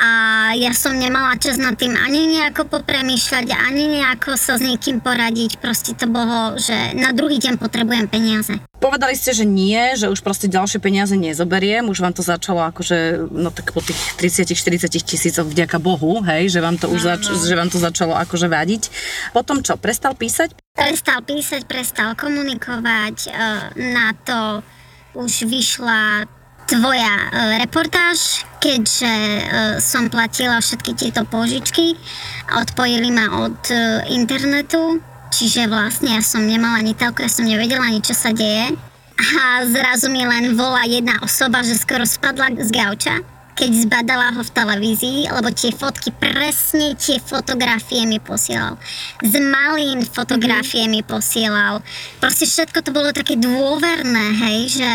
A 0.00 0.10
ja 0.58 0.74
som 0.74 0.94
nemala 0.98 1.38
čas 1.38 1.54
nad 1.54 1.78
tým 1.78 1.94
ani 1.94 2.26
nejako 2.26 2.66
popremýšľať, 2.66 3.54
ani 3.54 4.00
nejako 4.00 4.34
sa 4.34 4.58
s 4.58 4.62
niekým 4.62 4.98
poradiť. 4.98 5.62
Proste 5.62 5.94
to 5.94 6.10
bolo, 6.10 6.58
že 6.58 6.74
na 6.98 7.14
druhý 7.14 7.38
deň 7.38 7.58
potrebujem 7.62 8.10
peniaze. 8.10 8.58
Povedali 8.82 9.16
ste, 9.16 9.32
že 9.32 9.48
nie, 9.48 9.96
že 9.96 10.12
už 10.12 10.20
proste 10.20 10.50
ďalšie 10.50 10.76
peniaze 10.76 11.16
nezoberiem, 11.16 11.88
už 11.88 12.04
vám 12.04 12.12
to 12.12 12.20
začalo 12.20 12.60
akože, 12.68 13.30
no 13.32 13.48
tak 13.48 13.72
po 13.72 13.80
tých 13.80 13.96
30-40 14.20 14.92
tisícoch 15.00 15.46
vďaka 15.48 15.80
Bohu, 15.80 16.20
hej, 16.26 16.52
že 16.52 16.60
vám 16.60 16.76
to 16.76 16.92
už 16.92 17.00
zač- 17.00 17.32
že 17.32 17.54
vám 17.56 17.72
to 17.72 17.80
začalo 17.80 18.12
akože 18.12 18.44
vadiť. 18.50 18.82
Potom 19.32 19.64
čo, 19.64 19.80
prestal 19.80 20.12
písať? 20.12 20.52
Prestal 20.76 21.24
písať, 21.24 21.64
prestal 21.64 22.12
komunikovať, 22.12 23.16
e, 23.24 23.30
na 23.94 24.12
to 24.20 24.60
už 25.16 25.48
vyšla 25.48 26.28
tvoja 26.64 27.12
e, 27.12 27.28
reportáž, 27.60 28.44
keďže 28.60 29.12
e, 29.12 29.42
som 29.80 30.08
platila 30.08 30.60
všetky 30.60 30.96
tieto 30.96 31.22
požičky, 31.28 31.96
odpojili 32.56 33.12
ma 33.12 33.44
od 33.44 33.58
e, 33.68 33.76
internetu, 34.16 35.00
čiže 35.28 35.68
vlastne 35.68 36.16
ja 36.16 36.22
som 36.24 36.44
nemala 36.44 36.80
ani 36.80 36.96
telku, 36.96 37.20
ja 37.20 37.30
som 37.30 37.44
nevedela 37.44 37.84
ani 37.84 38.00
čo 38.00 38.16
sa 38.16 38.32
deje. 38.32 38.72
A 39.14 39.62
zrazu 39.70 40.10
mi 40.10 40.26
len 40.26 40.58
volá 40.58 40.82
jedna 40.90 41.22
osoba, 41.22 41.62
že 41.62 41.78
skoro 41.78 42.02
spadla 42.02 42.50
z 42.58 42.66
gauča, 42.74 43.22
keď 43.54 43.70
zbadala 43.86 44.34
ho 44.34 44.42
v 44.42 44.50
televízii, 44.50 45.30
lebo 45.30 45.54
tie 45.54 45.70
fotky, 45.70 46.10
presne 46.10 46.98
tie 46.98 47.22
fotografie 47.22 48.02
mi 48.02 48.18
posielal. 48.18 48.74
Z 49.22 49.38
malín 49.38 50.02
fotografie 50.02 50.90
mi 50.90 51.06
posielal. 51.06 51.78
Proste 52.18 52.50
všetko 52.50 52.78
to 52.82 52.90
bolo 52.90 53.14
také 53.14 53.38
dôverné, 53.38 54.26
hej, 54.42 54.82
že 54.82 54.90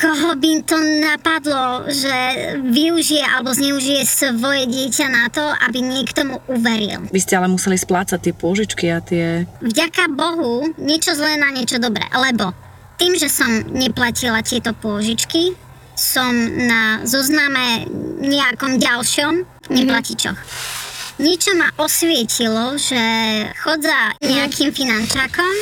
koho 0.00 0.32
by 0.32 0.52
to 0.64 0.76
napadlo, 1.04 1.84
že 1.92 2.16
využije 2.56 3.20
alebo 3.20 3.52
zneužije 3.52 4.08
svoje 4.08 4.64
dieťa 4.64 5.06
na 5.12 5.28
to, 5.28 5.44
aby 5.44 5.84
niekto 5.84 6.24
mu 6.24 6.36
uveril. 6.48 7.04
Vy 7.12 7.20
ste 7.20 7.36
ale 7.36 7.52
museli 7.52 7.76
splácať 7.76 8.16
tie 8.16 8.34
pôžičky 8.34 8.88
a 8.88 9.04
tie... 9.04 9.44
Vďaka 9.60 10.08
Bohu, 10.08 10.72
niečo 10.80 11.12
zlé 11.12 11.36
na 11.36 11.52
niečo 11.52 11.76
dobré, 11.76 12.08
lebo 12.16 12.56
tým, 12.96 13.12
že 13.20 13.28
som 13.28 13.48
neplatila 13.68 14.40
tieto 14.40 14.72
pôžičky, 14.72 15.52
som 15.92 16.32
na 16.64 17.04
zozname 17.04 17.84
nejakom 18.24 18.80
ďalšom 18.80 19.44
neplatičoch. 19.68 20.40
Niečo 21.20 21.52
ma 21.52 21.68
osvietilo, 21.76 22.80
že 22.80 22.96
chod 23.60 23.84
za 23.84 24.16
nejakým 24.24 24.72
finančákom 24.72 25.52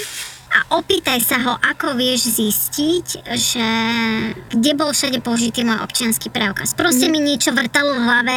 a 0.48 0.80
opýtaj 0.80 1.20
sa 1.20 1.36
ho, 1.44 1.52
ako 1.60 1.92
vieš 1.92 2.40
zistiť, 2.40 3.06
že 3.36 3.68
kde 4.48 4.72
bol 4.72 4.90
všade 4.96 5.20
použitý 5.20 5.64
môj 5.64 5.80
občianský 5.84 6.32
preukaz. 6.32 6.72
Proste 6.72 7.12
mi 7.12 7.20
niečo 7.20 7.52
vrtalo 7.52 7.96
v 7.96 8.04
hlave, 8.04 8.36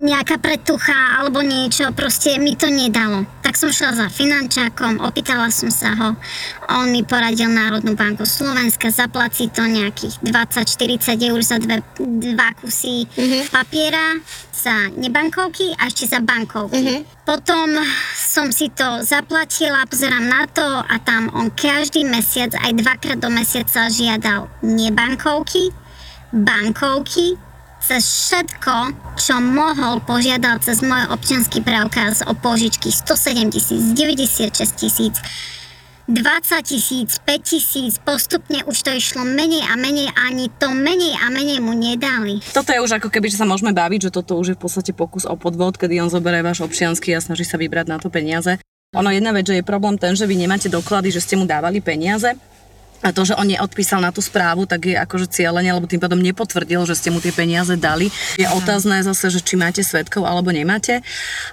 nejaká 0.00 0.40
pretucha 0.40 1.20
alebo 1.20 1.44
niečo, 1.44 1.92
proste 1.92 2.40
mi 2.40 2.56
to 2.56 2.72
nedalo. 2.72 3.28
Tak 3.44 3.60
som 3.60 3.68
šla 3.68 3.92
za 3.92 4.06
finančákom, 4.08 5.04
opýtala 5.04 5.52
som 5.52 5.68
sa 5.68 5.92
ho, 5.92 6.08
on 6.72 6.88
mi 6.88 7.04
poradil 7.04 7.52
Národnú 7.52 7.92
banku 7.92 8.24
Slovenska, 8.24 8.88
zaplatí 8.88 9.52
to 9.52 9.64
nejakých 9.68 10.24
20-40 10.24 11.28
eur 11.28 11.40
za 11.44 11.60
dve, 11.60 11.84
dva 12.00 12.56
kusy 12.56 13.04
papiera, 13.52 14.16
za 14.52 14.88
nebankovky 14.94 15.74
a 15.76 15.90
ešte 15.90 16.06
za 16.06 16.20
bankovky. 16.22 17.02
Potom 17.22 17.78
som 18.18 18.50
si 18.50 18.66
to 18.66 19.06
zaplatila, 19.06 19.86
pozerám 19.86 20.26
na 20.26 20.42
to 20.50 20.66
a 20.66 20.98
tam 20.98 21.30
on 21.38 21.54
každý 21.54 22.02
mesiac, 22.02 22.50
aj 22.58 22.74
dvakrát 22.82 23.22
do 23.22 23.30
mesiaca 23.30 23.86
žiadal 23.86 24.50
nebankovky, 24.66 25.70
bankovky, 26.34 27.38
cez 27.78 28.02
všetko, 28.02 28.74
čo 29.14 29.38
mohol, 29.38 30.02
požiadal 30.02 30.58
cez 30.58 30.82
môj 30.82 31.14
občianský 31.14 31.62
preukaz 31.62 32.26
o 32.26 32.34
požičky 32.34 32.90
107 32.90 33.54
tisíc, 33.54 33.82
96 33.94 34.74
tisíc, 34.74 35.14
20 36.12 36.60
tisíc, 36.60 37.16
5 37.24 37.40
tisíc, 37.40 37.96
postupne 37.96 38.60
už 38.68 38.84
to 38.84 38.92
išlo 38.92 39.24
menej 39.24 39.64
a 39.64 39.80
menej, 39.80 40.12
ani 40.12 40.52
to 40.60 40.68
menej 40.68 41.16
a 41.16 41.32
menej 41.32 41.64
mu 41.64 41.72
nedali. 41.72 42.36
Toto 42.52 42.68
je 42.68 42.84
už 42.84 43.00
ako 43.00 43.08
keby, 43.08 43.32
že 43.32 43.40
sa 43.40 43.48
môžeme 43.48 43.72
baviť, 43.72 44.12
že 44.12 44.14
toto 44.20 44.36
už 44.36 44.52
je 44.52 44.56
v 44.56 44.60
podstate 44.60 44.92
pokus 44.92 45.24
o 45.24 45.32
podvod, 45.40 45.80
kedy 45.80 46.04
on 46.04 46.12
zoberie 46.12 46.44
váš 46.44 46.60
občiansky 46.60 47.16
a 47.16 47.24
snaží 47.24 47.48
sa 47.48 47.56
vybrať 47.56 47.88
na 47.88 47.96
to 47.96 48.12
peniaze. 48.12 48.60
Ono 48.92 49.08
jedna 49.08 49.32
vec, 49.32 49.48
že 49.48 49.56
je 49.56 49.64
problém 49.64 49.96
ten, 49.96 50.12
že 50.12 50.28
vy 50.28 50.36
nemáte 50.36 50.68
doklady, 50.68 51.08
že 51.08 51.24
ste 51.24 51.40
mu 51.40 51.48
dávali 51.48 51.80
peniaze, 51.80 52.36
a 53.02 53.10
to, 53.10 53.26
že 53.26 53.34
on 53.34 53.50
neodpísal 53.50 53.98
na 53.98 54.14
tú 54.14 54.22
správu, 54.22 54.64
tak 54.64 54.86
je 54.86 54.94
akože 54.94 55.26
cieľenie, 55.28 55.74
lebo 55.74 55.90
tým 55.90 55.98
pádom 55.98 56.22
nepotvrdil, 56.22 56.86
že 56.86 56.94
ste 56.94 57.10
mu 57.10 57.18
tie 57.18 57.34
peniaze 57.34 57.74
dali. 57.74 58.08
Je 58.38 58.46
otázne 58.46 59.02
zase, 59.02 59.34
že 59.34 59.42
či 59.42 59.58
máte 59.58 59.82
svetkov 59.82 60.22
alebo 60.22 60.54
nemáte. 60.54 61.02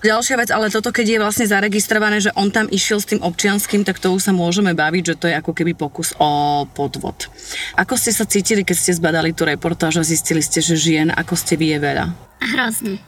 Ďalšia 0.06 0.36
vec, 0.38 0.50
ale 0.54 0.70
toto, 0.70 0.94
keď 0.94 1.06
je 1.10 1.20
vlastne 1.20 1.46
zaregistrované, 1.50 2.22
že 2.22 2.30
on 2.38 2.54
tam 2.54 2.70
išiel 2.70 3.02
s 3.02 3.10
tým 3.10 3.26
občianským, 3.26 3.82
tak 3.82 3.98
to 3.98 4.14
už 4.14 4.30
sa 4.30 4.34
môžeme 4.34 4.78
baviť, 4.78 5.04
že 5.04 5.16
to 5.18 5.26
je 5.26 5.36
ako 5.36 5.52
keby 5.58 5.74
pokus 5.74 6.14
o 6.22 6.64
podvod. 6.70 7.34
Ako 7.76 7.98
ste 7.98 8.14
sa 8.14 8.30
cítili, 8.30 8.62
keď 8.62 8.78
ste 8.78 8.94
zbadali 8.94 9.34
tú 9.34 9.50
reportáž 9.50 10.00
a 10.00 10.04
zistili 10.06 10.46
ste, 10.46 10.62
že 10.62 10.78
žien, 10.78 11.10
ako 11.10 11.34
ste 11.34 11.58
vy 11.58 11.74
je 11.76 11.80
veľa? 11.82 12.06
Hrozne. 12.54 13.02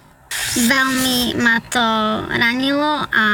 Veľmi 0.56 1.36
ma 1.40 1.60
to 1.68 1.86
ranilo 2.32 3.06
a 3.08 3.26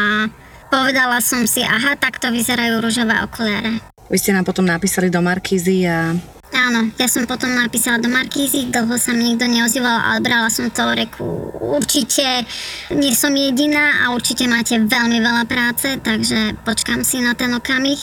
povedala 0.70 1.22
som 1.22 1.46
si, 1.46 1.62
aha, 1.64 1.96
takto 1.96 2.30
vyzerajú 2.34 2.82
rúžové 2.82 3.16
okuliare. 3.24 3.97
Vy 4.08 4.18
ste 4.20 4.32
nám 4.32 4.48
potom 4.48 4.64
napísali 4.64 5.12
do 5.12 5.20
Markízy 5.20 5.84
a 5.84 6.16
Áno, 6.56 6.96
ja 6.96 7.12
som 7.12 7.28
potom 7.28 7.52
napísala 7.52 8.00
do 8.00 8.08
Markízy, 8.08 8.72
dlho 8.72 8.96
sa 8.96 9.12
mi 9.12 9.36
nikto 9.36 9.52
neozýval, 9.52 10.00
ale 10.00 10.24
brala 10.24 10.48
som 10.48 10.72
to 10.72 10.84
reku. 10.96 11.28
Určite 11.60 12.48
nie 12.96 13.12
som 13.12 13.36
jediná 13.36 14.08
a 14.08 14.16
určite 14.16 14.48
máte 14.48 14.80
veľmi 14.80 15.20
veľa 15.20 15.44
práce, 15.44 16.00
takže 16.00 16.56
počkám 16.64 17.04
si 17.04 17.20
na 17.20 17.36
ten 17.36 17.52
okamih. 17.52 18.00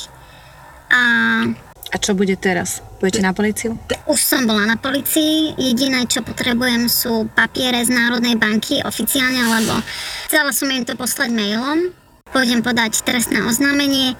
A 0.93 1.01
a 1.95 1.97
čo 2.03 2.11
bude 2.11 2.35
teraz? 2.35 2.83
Budete 2.99 3.23
na 3.23 3.31
policiu? 3.31 3.79
už 4.11 4.19
som 4.19 4.51
bola 4.51 4.67
na 4.67 4.75
policii, 4.75 5.55
jediné 5.55 6.11
čo 6.11 6.27
potrebujem 6.27 6.91
sú 6.91 7.31
papiere 7.31 7.79
z 7.87 7.95
Národnej 7.95 8.35
banky 8.35 8.83
oficiálne, 8.83 9.39
lebo 9.47 9.79
chcela 10.27 10.51
som 10.51 10.67
im 10.75 10.83
to 10.83 10.99
poslať 10.99 11.31
mailom. 11.31 11.95
Pôjdem 12.35 12.67
podať 12.67 13.07
trestné 13.07 13.47
oznámenie 13.47 14.19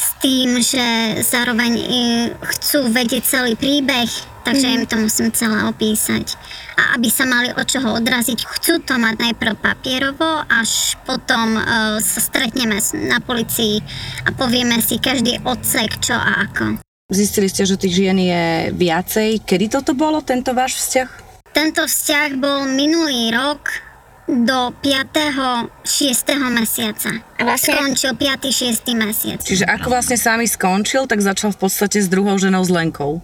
s 0.00 0.16
tým, 0.16 0.64
že 0.64 1.20
zároveň 1.20 1.72
e, 1.76 1.84
chcú 2.32 2.88
vedieť 2.88 3.22
celý 3.28 3.52
príbeh, 3.52 4.08
takže 4.48 4.66
im 4.72 4.88
to 4.88 4.96
musím 4.96 5.28
celé 5.28 5.68
opísať. 5.68 6.40
A 6.80 6.96
aby 6.96 7.12
sa 7.12 7.28
mali 7.28 7.52
od 7.52 7.68
čoho 7.68 8.00
odraziť, 8.00 8.48
chcú 8.48 8.80
to 8.80 8.96
mať 8.96 9.20
najprv 9.20 9.60
papierovo, 9.60 10.40
až 10.48 10.96
potom 11.04 11.60
e, 11.60 11.60
sa 12.00 12.20
stretneme 12.24 12.80
na 13.12 13.20
policii 13.20 13.84
a 14.24 14.32
povieme 14.32 14.80
si 14.80 14.96
každý 14.96 15.44
odsek 15.44 16.00
čo 16.00 16.16
a 16.16 16.48
ako. 16.48 16.80
Zistili 17.12 17.52
ste, 17.52 17.68
že 17.68 17.76
tých 17.76 18.00
žien 18.00 18.16
je 18.16 18.44
viacej. 18.72 19.44
Kedy 19.44 19.66
toto 19.68 19.92
bolo, 19.92 20.24
tento 20.24 20.56
váš 20.56 20.80
vzťah? 20.80 21.08
Tento 21.50 21.82
vzťah 21.84 22.30
bol 22.38 22.70
minulý 22.70 23.34
rok 23.34 23.89
do 24.30 24.70
5. 24.78 25.82
6. 25.82 26.54
mesiaca. 26.54 27.10
Skončil 27.58 28.12
5. 28.14 28.46
6. 28.46 28.94
mesiac. 28.94 29.38
Čiže 29.42 29.66
ako 29.66 29.90
vlastne 29.90 30.14
sami 30.14 30.46
skončil, 30.46 31.10
tak 31.10 31.18
začal 31.18 31.50
v 31.50 31.58
podstate 31.58 31.98
s 31.98 32.06
druhou 32.06 32.38
ženou 32.38 32.62
s 32.62 32.70
Lenkou, 32.70 33.18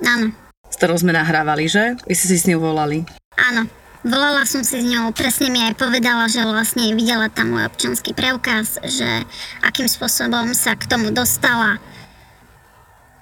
Áno, 0.00 0.32
s 0.66 0.74
ktorou 0.74 0.96
sme 0.96 1.12
nahrávali, 1.12 1.68
že? 1.68 1.94
Vy 2.08 2.14
ste 2.14 2.26
si 2.32 2.36
s 2.36 2.48
ňou 2.48 2.60
volali. 2.60 3.06
áno. 3.38 3.70
Volala 4.00 4.48
som 4.48 4.64
si 4.64 4.80
s 4.80 4.86
ňou, 4.88 5.12
presne 5.12 5.52
mi 5.52 5.60
aj 5.60 5.76
povedala, 5.76 6.24
že 6.24 6.40
vlastne 6.40 6.88
videla 6.96 7.28
tam 7.28 7.52
môj 7.52 7.68
občanský 7.68 8.16
preukaz, 8.16 8.80
že 8.80 9.04
akým 9.60 9.84
spôsobom 9.84 10.56
sa 10.56 10.72
k 10.72 10.88
tomu 10.88 11.12
dostala, 11.12 11.76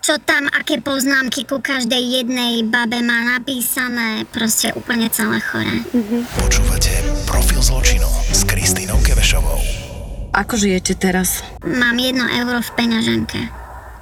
čo 0.08 0.16
tam, 0.24 0.48
aké 0.48 0.80
poznámky 0.80 1.44
ku 1.44 1.60
každej 1.60 2.00
jednej 2.00 2.64
babe 2.64 3.04
má 3.04 3.36
napísané, 3.36 4.24
proste 4.32 4.72
úplne 4.72 5.12
celé 5.12 5.36
chore. 5.36 5.84
Počúvate 6.32 7.04
Profil 7.28 7.60
zločinu 7.60 8.08
s 8.32 8.40
Kristínou 8.48 8.96
Kevešovou. 9.04 9.60
Ako 10.32 10.56
žijete 10.56 10.96
teraz? 10.96 11.44
Mám 11.60 12.00
jedno 12.00 12.24
euro 12.24 12.56
v 12.56 12.70
peňaženke 12.72 13.52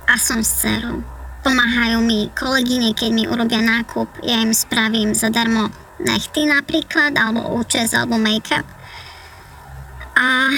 a 0.07 0.15
som 0.15 0.47
s 0.47 0.63
dcerou. 0.63 1.03
Pomáhajú 1.43 1.99
mi 1.99 2.31
kolegyne, 2.39 2.95
keď 2.95 3.11
mi 3.11 3.27
urobia 3.27 3.59
nákup, 3.59 4.23
ja 4.23 4.39
im 4.47 4.55
spravím 4.55 5.11
zadarmo 5.11 5.75
nechty 5.99 6.47
napríklad, 6.47 7.19
alebo 7.19 7.59
účes, 7.59 7.91
alebo 7.99 8.15
make-up. 8.15 8.63
A 10.15 10.55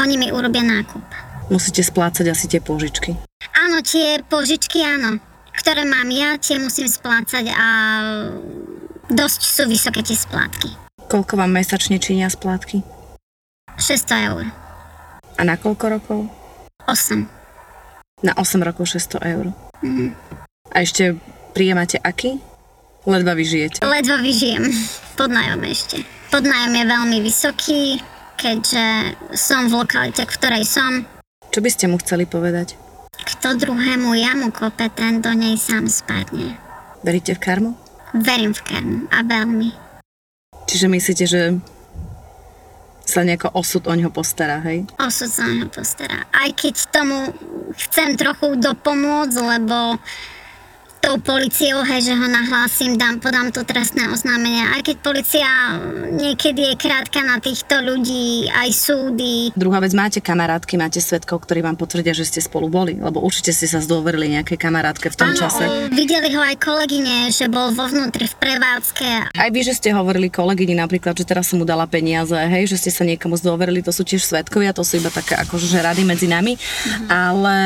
oni 0.00 0.16
mi 0.16 0.32
urobia 0.32 0.64
nákup. 0.64 1.27
Musíte 1.48 1.80
splácať 1.80 2.28
asi 2.28 2.44
tie 2.44 2.60
požičky. 2.60 3.16
Áno, 3.56 3.80
tie 3.80 4.20
požičky, 4.20 4.84
áno, 4.84 5.16
ktoré 5.56 5.88
mám 5.88 6.08
ja, 6.12 6.36
tie 6.36 6.60
musím 6.60 6.84
splácať 6.84 7.48
a 7.56 7.66
dosť 9.08 9.40
sú 9.40 9.62
vysoké 9.64 10.04
tie 10.04 10.12
splátky. 10.12 10.68
Koľko 11.08 11.40
vám 11.40 11.56
mesačne 11.56 11.96
činia 11.96 12.28
splátky? 12.28 12.84
600 13.80 14.28
eur. 14.28 14.44
A 15.38 15.40
na 15.40 15.56
koľko 15.56 15.84
rokov? 15.88 16.20
8. 16.84 17.24
Na 18.28 18.36
8 18.36 18.60
rokov 18.60 18.92
600 18.92 19.32
eur. 19.32 19.46
A 20.68 20.76
ešte 20.84 21.16
príjemate 21.56 21.96
aký? 21.96 22.36
Ledva 23.08 23.32
vyžijete. 23.32 23.80
Ledva 23.88 24.20
vyžijem. 24.20 24.68
Podnájom 25.16 25.64
ešte. 25.64 26.04
Podnájom 26.28 26.76
je 26.76 26.84
veľmi 26.84 27.18
vysoký, 27.24 27.80
keďže 28.36 29.16
som 29.32 29.72
v 29.72 29.80
lokalite, 29.80 30.28
v 30.28 30.34
ktorej 30.36 30.68
som. 30.68 31.08
Čo 31.58 31.66
by 31.66 31.74
ste 31.74 31.90
mu 31.90 31.98
chceli 31.98 32.22
povedať? 32.22 32.78
Kto 33.18 33.58
druhému 33.58 34.14
jamu 34.14 34.54
kope, 34.54 34.86
ten 34.94 35.18
do 35.18 35.34
nej 35.34 35.58
sám 35.58 35.90
spadne. 35.90 36.54
Veríte 37.02 37.34
v 37.34 37.42
karmu? 37.42 37.74
Verím 38.14 38.54
v 38.54 38.62
karmu 38.62 39.10
a 39.10 39.26
veľmi. 39.26 39.74
Čiže 40.70 40.86
myslíte, 40.86 41.26
že 41.26 41.58
sa 43.02 43.26
nejako 43.26 43.58
osud 43.58 43.90
o 43.90 43.94
ňo 43.98 44.06
postará, 44.14 44.62
hej? 44.70 44.86
Osud 45.02 45.26
sa 45.34 45.50
o 45.50 45.50
neho 45.50 45.66
postará. 45.66 46.30
Aj 46.30 46.46
keď 46.54 46.94
tomu 46.94 47.34
chcem 47.74 48.14
trochu 48.14 48.54
dopomôcť, 48.54 49.58
lebo 49.58 49.98
tou 50.98 51.16
policiou, 51.22 51.82
hej, 51.86 52.10
že 52.10 52.14
ho 52.14 52.26
nahlásim, 52.26 52.98
dám, 52.98 53.22
podám 53.22 53.54
to 53.54 53.62
trestné 53.62 54.10
oznámenie. 54.10 54.66
Aj 54.66 54.82
keď 54.82 54.96
policia 55.02 55.48
niekedy 56.14 56.72
je 56.72 56.74
krátka 56.74 57.22
na 57.22 57.38
týchto 57.38 57.78
ľudí, 57.80 58.50
aj 58.50 58.68
súdy. 58.74 59.54
Druhá 59.54 59.78
vec, 59.78 59.94
máte 59.94 60.18
kamarátky, 60.18 60.74
máte 60.78 60.98
svetkov, 60.98 61.46
ktorí 61.46 61.62
vám 61.62 61.78
potvrdia, 61.78 62.14
že 62.14 62.26
ste 62.26 62.40
spolu 62.42 62.70
boli, 62.70 62.98
lebo 62.98 63.22
určite 63.22 63.54
ste 63.54 63.70
sa 63.70 63.82
zdôverili 63.82 64.38
nejakej 64.38 64.58
kamarátke 64.58 65.10
v 65.10 65.16
tom 65.16 65.30
Áno, 65.34 65.38
čase. 65.38 65.64
videli 65.92 66.34
ho 66.34 66.42
aj 66.42 66.56
kolegyne, 66.58 67.30
že 67.30 67.46
bol 67.46 67.70
vo 67.70 67.86
vnútri 67.86 68.26
v 68.26 68.36
prevádzke. 68.40 69.34
Aj 69.36 69.48
vy, 69.52 69.60
že 69.62 69.76
ste 69.76 69.94
hovorili 69.94 70.32
kolegyni 70.32 70.74
napríklad, 70.74 71.14
že 71.14 71.28
teraz 71.28 71.52
som 71.52 71.60
mu 71.60 71.66
dala 71.68 71.84
peniaze, 71.84 72.34
hej, 72.34 72.72
že 72.72 72.88
ste 72.88 72.90
sa 72.90 73.04
niekomu 73.04 73.36
zdôverili, 73.36 73.84
to 73.84 73.92
sú 73.92 74.02
tiež 74.02 74.24
svetkovia, 74.24 74.72
to 74.72 74.82
sú 74.82 74.98
iba 74.98 75.12
také 75.12 75.36
akože 75.36 75.68
že 75.68 75.84
rady 75.84 76.02
medzi 76.08 76.26
nami. 76.26 76.56
Ale 77.12 77.56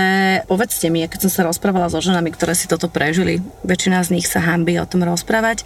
povedzte 0.50 0.90
mi, 0.90 1.06
keď 1.06 1.28
som 1.28 1.30
sa 1.30 1.42
rozprávala 1.46 1.86
so 1.86 2.02
ženami, 2.02 2.34
ktoré 2.34 2.58
si 2.58 2.66
toto 2.66 2.90
prežili, 2.90 3.21
väčšina 3.64 4.02
z 4.02 4.18
nich 4.18 4.26
sa 4.26 4.42
hambí 4.42 4.76
o 4.78 4.86
tom 4.86 5.06
rozprávať 5.06 5.64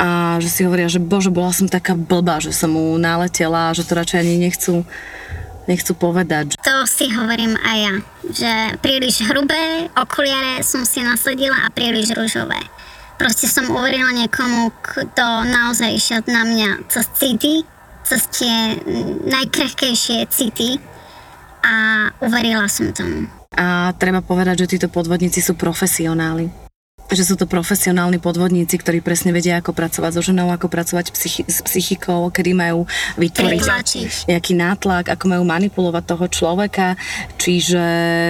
a 0.00 0.40
že 0.40 0.48
si 0.48 0.60
hovoria, 0.64 0.88
že 0.88 1.02
bože, 1.02 1.28
bola 1.28 1.52
som 1.52 1.68
taká 1.68 1.92
blbá, 1.92 2.40
že 2.40 2.56
som 2.56 2.72
mu 2.72 2.96
naletela, 2.96 3.76
že 3.76 3.84
to 3.84 3.98
radšej 3.98 4.18
ani 4.24 4.34
nechcú, 4.40 4.74
nechcú 5.68 5.92
povedať. 5.92 6.56
To 6.64 6.88
si 6.88 7.12
hovorím 7.12 7.52
aj 7.60 7.78
ja, 7.78 7.94
že 8.32 8.52
príliš 8.80 9.28
hrubé 9.28 9.92
okuliare 9.98 10.64
som 10.64 10.88
si 10.88 11.04
nasadila 11.04 11.68
a 11.68 11.72
príliš 11.74 12.16
rúžové. 12.16 12.58
Proste 13.20 13.44
som 13.44 13.68
uverila 13.68 14.16
niekomu, 14.16 14.72
kto 14.80 15.44
naozaj 15.44 15.92
išiel 15.92 16.24
na 16.32 16.48
mňa 16.48 16.88
cez 16.88 17.04
city, 17.20 17.60
cez 18.00 18.24
tie 18.32 18.80
najkrehkejšie 19.28 20.24
city 20.32 20.80
a 21.60 22.08
uverila 22.24 22.64
som 22.72 22.88
tomu. 22.96 23.28
A 23.52 23.92
treba 24.00 24.24
povedať, 24.24 24.64
že 24.64 24.78
títo 24.78 24.88
podvodníci 24.88 25.44
sú 25.44 25.52
profesionáli. 25.52 26.69
Že 27.10 27.24
sú 27.26 27.34
to 27.34 27.50
profesionálni 27.50 28.22
podvodníci, 28.22 28.78
ktorí 28.78 29.02
presne 29.02 29.34
vedia, 29.34 29.58
ako 29.58 29.74
pracovať 29.74 30.14
so 30.14 30.22
ženou, 30.22 30.54
ako 30.54 30.70
pracovať 30.70 31.10
psychi- 31.10 31.42
s 31.42 31.58
psychikou, 31.58 32.30
kedy 32.30 32.54
majú 32.54 32.86
vytvoriť 33.18 33.62
nejaký 34.30 34.52
nátlak, 34.54 35.10
ako 35.10 35.24
majú 35.26 35.42
manipulovať 35.42 36.04
toho 36.06 36.26
človeka. 36.30 36.94
Čiže 37.34 37.82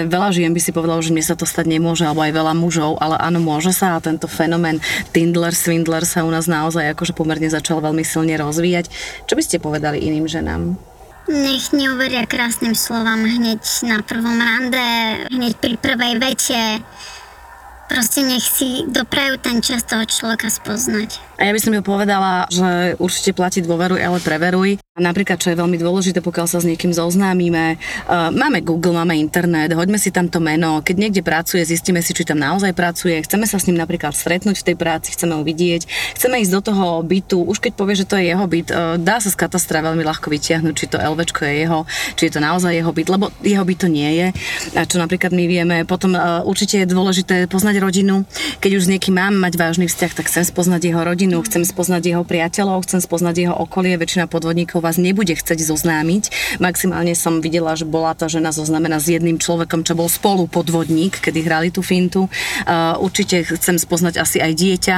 veľa 0.08 0.32
žien 0.32 0.56
by 0.56 0.60
si 0.64 0.72
povedalo, 0.72 1.04
že 1.04 1.12
mne 1.12 1.20
sa 1.20 1.36
to 1.36 1.44
stať 1.44 1.68
nemôže, 1.68 2.08
alebo 2.08 2.24
aj 2.24 2.32
veľa 2.32 2.56
mužov, 2.56 2.96
ale 3.04 3.20
áno, 3.20 3.36
môže 3.44 3.76
sa 3.76 4.00
a 4.00 4.02
tento 4.02 4.24
fenomén 4.24 4.80
Tindler, 5.12 5.52
Swindler 5.52 6.08
sa 6.08 6.24
u 6.24 6.32
nás 6.32 6.48
naozaj 6.48 6.96
akože 6.96 7.12
pomerne 7.12 7.52
začal 7.52 7.84
veľmi 7.84 8.00
silne 8.00 8.32
rozvíjať. 8.40 8.88
Čo 9.28 9.36
by 9.36 9.42
ste 9.44 9.60
povedali 9.60 10.00
iným 10.00 10.24
ženám? 10.24 10.80
Nech 11.28 11.70
neuveria 11.76 12.24
krásnym 12.24 12.72
slovám 12.72 13.22
hneď 13.28 13.60
na 13.86 14.00
prvom 14.00 14.40
rande, 14.40 14.82
hneď 15.30 15.52
pri 15.60 15.76
prvej 15.76 16.14
vete. 16.16 16.80
Proste 17.90 18.22
nech 18.22 18.46
si 18.46 18.86
doprajú 18.86 19.42
ten 19.42 19.58
čas 19.58 19.82
toho 19.82 20.06
človeka 20.06 20.46
spoznať. 20.46 21.29
A 21.40 21.48
ja 21.48 21.56
by 21.56 21.60
som 21.64 21.72
ju 21.72 21.80
povedala, 21.80 22.44
že 22.52 23.00
určite 23.00 23.32
platí 23.32 23.64
dôveruj, 23.64 23.96
ale 23.96 24.20
preveruj. 24.20 24.76
Napríklad, 25.00 25.40
čo 25.40 25.48
je 25.48 25.56
veľmi 25.56 25.80
dôležité, 25.80 26.20
pokiaľ 26.20 26.44
sa 26.44 26.60
s 26.60 26.68
niekým 26.68 26.92
zoznámime, 26.92 27.80
uh, 28.04 28.28
máme 28.28 28.60
Google, 28.60 28.92
máme 28.92 29.16
internet, 29.16 29.72
hoďme 29.72 29.96
si 29.96 30.12
tam 30.12 30.28
to 30.28 30.44
meno, 30.44 30.84
keď 30.84 30.96
niekde 31.00 31.22
pracuje, 31.24 31.64
zistíme 31.64 32.04
si, 32.04 32.12
či 32.12 32.28
tam 32.28 32.36
naozaj 32.36 32.76
pracuje, 32.76 33.16
chceme 33.24 33.48
sa 33.48 33.56
s 33.56 33.64
ním 33.64 33.80
napríklad 33.80 34.12
stretnúť 34.12 34.60
v 34.60 34.66
tej 34.68 34.76
práci, 34.76 35.16
chceme 35.16 35.38
ho 35.38 35.46
vidieť, 35.46 35.88
chceme 36.20 36.44
ísť 36.44 36.52
do 36.52 36.60
toho 36.60 37.00
bytu, 37.00 37.38
už 37.40 37.64
keď 37.64 37.72
povie, 37.78 37.96
že 37.96 38.04
to 38.04 38.20
je 38.20 38.34
jeho 38.34 38.44
byt, 38.44 38.68
uh, 38.74 39.00
dá 39.00 39.22
sa 39.22 39.32
z 39.32 39.40
katastra 39.40 39.80
veľmi 39.80 40.04
ľahko 40.04 40.26
vytiahnuť, 40.28 40.74
či 40.76 40.86
to 40.92 41.00
LVčko 41.00 41.48
je 41.48 41.54
jeho, 41.64 41.78
či 42.20 42.22
je 42.28 42.32
to 42.36 42.40
naozaj 42.44 42.74
jeho 42.74 42.92
byt, 42.92 43.08
lebo 43.08 43.32
jeho 43.40 43.64
byt 43.64 43.78
to 43.80 43.88
nie 43.88 44.10
je. 44.20 44.28
A 44.74 44.84
čo 44.84 45.00
napríklad 45.00 45.32
my 45.32 45.44
vieme, 45.48 45.76
potom 45.86 46.12
uh, 46.12 46.42
určite 46.44 46.82
je 46.82 46.90
dôležité 46.90 47.48
poznať 47.48 47.78
rodinu. 47.78 48.26
Keď 48.58 48.70
už 48.74 48.82
s 48.84 48.92
niekým 48.92 49.16
mám 49.16 49.38
mať 49.38 49.54
vážny 49.54 49.86
vzťah, 49.86 50.12
tak 50.18 50.28
chcem 50.28 50.44
spoznať 50.44 50.90
jeho 50.90 51.00
rodinu, 51.00 51.29
chcem 51.46 51.62
spoznať 51.62 52.02
jeho 52.10 52.26
priateľov, 52.26 52.82
chcem 52.82 52.98
spoznať 52.98 53.46
jeho 53.46 53.54
okolie. 53.54 53.94
Väčšina 53.94 54.26
podvodníkov 54.26 54.82
vás 54.82 54.98
nebude 54.98 55.38
chcieť 55.38 55.62
zoznámiť. 55.62 56.58
Maximálne 56.58 57.14
som 57.14 57.38
videla, 57.38 57.78
že 57.78 57.86
bola 57.86 58.18
tá 58.18 58.26
žena 58.26 58.50
zoznamená 58.50 58.98
s 58.98 59.06
jedným 59.06 59.38
človekom, 59.38 59.86
čo 59.86 59.94
bol 59.94 60.10
spolu 60.10 60.50
podvodník, 60.50 61.22
kedy 61.22 61.46
hrali 61.46 61.68
tú 61.70 61.86
fintu. 61.86 62.26
Určite 62.98 63.46
chcem 63.54 63.78
spoznať 63.78 64.18
asi 64.18 64.42
aj 64.42 64.52
dieťa. 64.58 64.96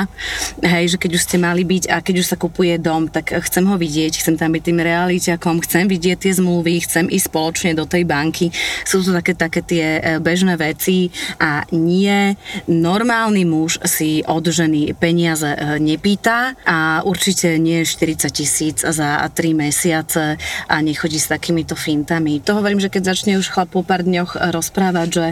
Hej, 0.64 0.96
že 0.96 1.00
keď 1.02 1.10
už 1.20 1.22
ste 1.28 1.36
mali 1.36 1.68
byť 1.68 1.92
a 1.92 2.00
keď 2.00 2.14
už 2.24 2.26
sa 2.32 2.40
kupuje 2.40 2.80
dom, 2.80 3.12
tak 3.12 3.36
chcem 3.36 3.68
ho 3.68 3.76
vidieť, 3.76 4.24
chcem 4.24 4.40
tam 4.40 4.56
byť 4.56 4.62
tým 4.62 4.80
realiťakom, 4.80 5.60
chcem 5.68 5.84
vidieť 5.90 6.24
tie 6.24 6.32
zmluvy, 6.32 6.80
chcem 6.88 7.10
ísť 7.12 7.26
spoločne 7.28 7.76
do 7.76 7.84
tej 7.84 8.08
banky. 8.08 8.54
Sú 8.86 9.02
to 9.02 9.10
také, 9.10 9.34
také 9.34 9.60
tie 9.60 9.84
e, 9.98 10.00
bežné 10.22 10.54
veci 10.54 11.10
a 11.42 11.66
nie 11.74 12.38
normálny 12.70 13.42
muž 13.42 13.82
si 13.82 14.22
od 14.22 14.46
ženy 14.46 14.94
peniaze 14.94 15.50
e, 15.50 15.82
nepýta 16.22 16.54
a 16.62 17.02
určite 17.02 17.58
nie 17.58 17.82
40 17.82 18.30
tisíc 18.30 18.78
za 18.86 19.18
3 19.26 19.58
mesiace 19.58 20.38
a 20.70 20.74
nechodí 20.78 21.18
s 21.18 21.26
takýmito 21.26 21.74
fintami. 21.74 22.38
To 22.46 22.54
hovorím, 22.54 22.78
že 22.78 22.90
keď 22.90 23.02
začne 23.14 23.38
už 23.38 23.50
chlap 23.50 23.74
po 23.74 23.82
pár 23.82 24.06
dňoch 24.06 24.38
rozprávať, 24.54 25.08
že 25.10 25.26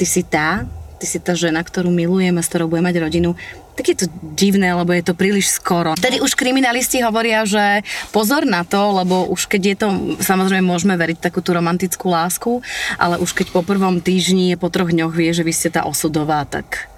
ty 0.00 0.04
si 0.08 0.24
tá, 0.24 0.64
ty 0.96 1.04
si 1.04 1.20
tá 1.20 1.36
žena, 1.36 1.60
ktorú 1.60 1.92
milujem 1.92 2.32
a 2.40 2.42
s 2.42 2.48
ktorou 2.48 2.72
budem 2.72 2.88
mať 2.88 2.96
rodinu, 3.04 3.36
tak 3.76 3.84
je 3.96 3.96
to 4.04 4.06
divné, 4.36 4.76
lebo 4.76 4.92
je 4.92 5.04
to 5.04 5.16
príliš 5.16 5.56
skoro. 5.56 5.96
Tedy 5.96 6.20
už 6.20 6.36
kriminalisti 6.36 7.00
hovoria, 7.00 7.48
že 7.48 7.80
pozor 8.12 8.44
na 8.44 8.64
to, 8.64 8.80
lebo 9.00 9.28
už 9.32 9.48
keď 9.48 9.62
je 9.64 9.76
to, 9.76 9.88
samozrejme 10.20 10.64
môžeme 10.64 10.96
veriť 10.96 11.20
takú 11.20 11.40
tú 11.40 11.56
romantickú 11.56 12.12
lásku, 12.12 12.60
ale 13.00 13.16
už 13.16 13.32
keď 13.32 13.56
po 13.56 13.64
prvom 13.64 14.04
týždni, 14.04 14.56
po 14.60 14.68
troch 14.68 14.92
dňoch 14.92 15.12
vie, 15.12 15.32
že 15.32 15.44
vy 15.44 15.52
ste 15.52 15.72
tá 15.72 15.88
osudová, 15.88 16.44
tak 16.44 16.88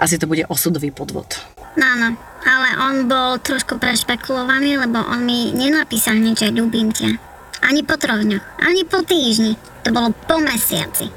asi 0.00 0.16
to 0.16 0.24
bude 0.24 0.48
osudový 0.48 0.88
podvod. 0.88 1.44
No, 1.76 1.84
Áno, 1.84 2.16
ale 2.44 2.68
on 2.76 3.08
bol 3.08 3.40
trošku 3.40 3.80
prešpekulovaný, 3.80 4.76
lebo 4.76 5.00
on 5.00 5.24
mi 5.24 5.50
nenapísal 5.56 6.20
hneď, 6.20 6.48
že 6.48 6.56
ľúbim 6.56 6.92
ťa. 6.92 7.16
Ani 7.64 7.80
po 7.80 7.96
troch 7.96 8.20
ani 8.60 8.82
po 8.84 9.00
týždni. 9.00 9.56
To 9.84 9.92
bolo 9.92 10.12
po 10.28 10.36
mesiaci. 10.36 11.08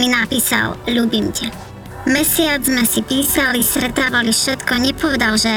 Mi 0.00 0.08
napísal, 0.08 0.80
ľúbim 0.88 1.28
ťa. 1.28 1.52
Mesiac 2.02 2.58
sme 2.66 2.82
si 2.82 2.98
písali, 3.04 3.62
stretávali 3.62 4.34
všetko, 4.34 4.74
nepovedal, 4.74 5.38
že 5.38 5.52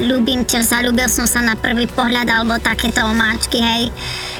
ľúbim 0.00 0.48
ťa, 0.48 0.64
zalúbil 0.64 1.10
som 1.12 1.28
sa 1.28 1.44
na 1.44 1.58
prvý 1.58 1.84
pohľad 1.90 2.24
alebo 2.24 2.56
takéto 2.56 3.04
omáčky, 3.04 3.60
hej. 3.60 3.92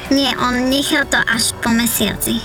Nie, 0.09 0.33
on 0.41 0.73
nechal 0.73 1.05
to 1.05 1.21
až 1.21 1.53
po 1.61 1.69
mesiaci. 1.69 2.41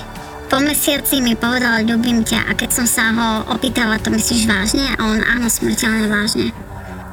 Po 0.52 0.60
mesiaci 0.60 1.24
mi 1.24 1.32
povedal, 1.32 1.88
ľúbim 1.88 2.28
ťa 2.28 2.50
a 2.50 2.52
keď 2.52 2.70
som 2.76 2.86
sa 2.86 3.08
ho 3.14 3.28
opýtala, 3.56 3.96
to 4.02 4.12
myslíš 4.12 4.44
vážne? 4.44 4.84
A 4.94 5.00
on, 5.00 5.18
áno, 5.24 5.48
smrteľne 5.48 6.12
vážne. 6.12 6.65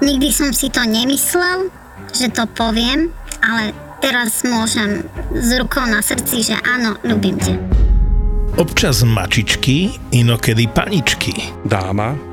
Nikdy 0.03 0.29
som 0.35 0.51
si 0.51 0.67
to 0.67 0.83
nemyslel, 0.83 1.71
že 2.11 2.27
to 2.27 2.43
poviem, 2.59 3.07
ale 3.39 3.71
teraz 4.03 4.43
môžem 4.43 5.07
s 5.31 5.49
rukou 5.55 5.87
na 5.87 6.03
srdci, 6.03 6.43
že 6.51 6.59
áno, 6.59 6.99
ľúbim 7.07 7.39
ťa. 7.39 7.55
Občas 8.59 9.07
mačičky, 9.07 9.95
inokedy 10.11 10.67
paničky. 10.67 11.55
dáma 11.63 12.32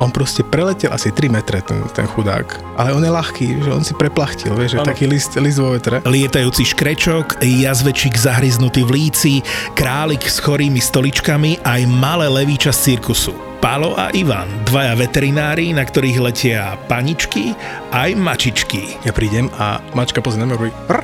On 0.00 0.08
proste 0.08 0.40
preletel 0.40 0.88
asi 0.88 1.12
3 1.12 1.28
metre, 1.28 1.60
ten, 1.60 1.84
ten 1.92 2.08
chudák. 2.08 2.56
Ale 2.80 2.96
on 2.96 3.04
je 3.04 3.12
ľahký, 3.12 3.46
že 3.60 3.68
on 3.68 3.84
si 3.84 3.92
preplachtil, 3.92 4.56
vieš, 4.56 4.80
že 4.80 4.88
taký 4.88 5.04
list, 5.04 5.36
list 5.36 5.60
vo 5.60 5.76
vetre. 5.76 6.00
Lietajúci 6.08 6.72
škrečok, 6.72 7.44
jazvečík 7.44 8.16
zahryznutý 8.16 8.80
v 8.88 8.90
líci, 8.96 9.32
králik 9.76 10.24
s 10.24 10.40
chorými 10.40 10.80
stoličkami 10.80 11.60
aj 11.60 11.80
malé 11.84 12.32
levíča 12.32 12.72
z 12.72 12.96
cirkusu. 12.96 13.36
Pálo 13.60 13.92
a 13.92 14.08
Ivan, 14.16 14.48
dvaja 14.64 14.96
veterinári, 14.96 15.76
na 15.76 15.84
ktorých 15.84 16.18
letia 16.24 16.80
paničky 16.88 17.52
aj 17.90 18.14
mačičky. 18.14 18.96
Ja 19.02 19.10
prídem 19.10 19.50
a 19.58 19.82
mačka 19.94 20.22
pozrie 20.22 20.42
na 20.42 20.50
mňa, 20.50 20.56
hovorí 20.56 20.72
prr, 20.86 21.02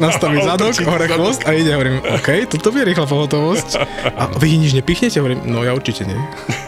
nastaví 0.00 0.40
zadok, 0.48 0.74
hore 0.84 1.06
chvost 1.08 1.44
a 1.44 1.52
ide, 1.52 1.72
hovorím, 1.76 2.00
OK, 2.00 2.48
toto 2.48 2.72
bude 2.72 2.88
rýchla 2.88 3.06
pohotovosť. 3.06 3.70
A 4.16 4.32
vy 4.40 4.58
nič 4.58 4.72
nepichnete? 4.72 5.20
Hovorím, 5.20 5.44
no 5.46 5.62
ja 5.62 5.76
určite 5.76 6.08
nie. 6.08 6.18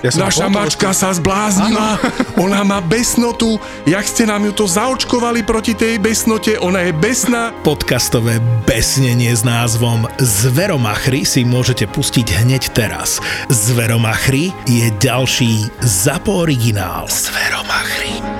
Ja 0.05 0.13
som 0.13 0.29
Naša 0.29 0.47
mačka 0.53 0.93
sa 0.93 1.11
zbláznila, 1.17 1.97
ona 2.45 2.61
má 2.63 2.79
besnotu, 2.85 3.57
jak 3.89 4.05
ste 4.05 4.29
nám 4.29 4.45
ju 4.45 4.53
to 4.53 4.65
zaočkovali 4.69 5.43
proti 5.43 5.73
tej 5.73 5.97
besnote, 5.99 6.61
ona 6.61 6.85
je 6.85 6.93
besná. 6.93 7.57
Podcastové 7.65 8.39
besnenie 8.69 9.33
s 9.33 9.43
názvom 9.43 10.05
Zveromachry 10.21 11.25
si 11.25 11.43
môžete 11.43 11.89
pustiť 11.89 12.45
hneď 12.45 12.73
teraz. 12.77 13.19
Zveromachry 13.49 14.53
je 14.69 14.93
ďalší 15.01 15.73
ZAPO 15.81 16.45
originál. 16.45 17.09
Zveromachry. 17.09 18.34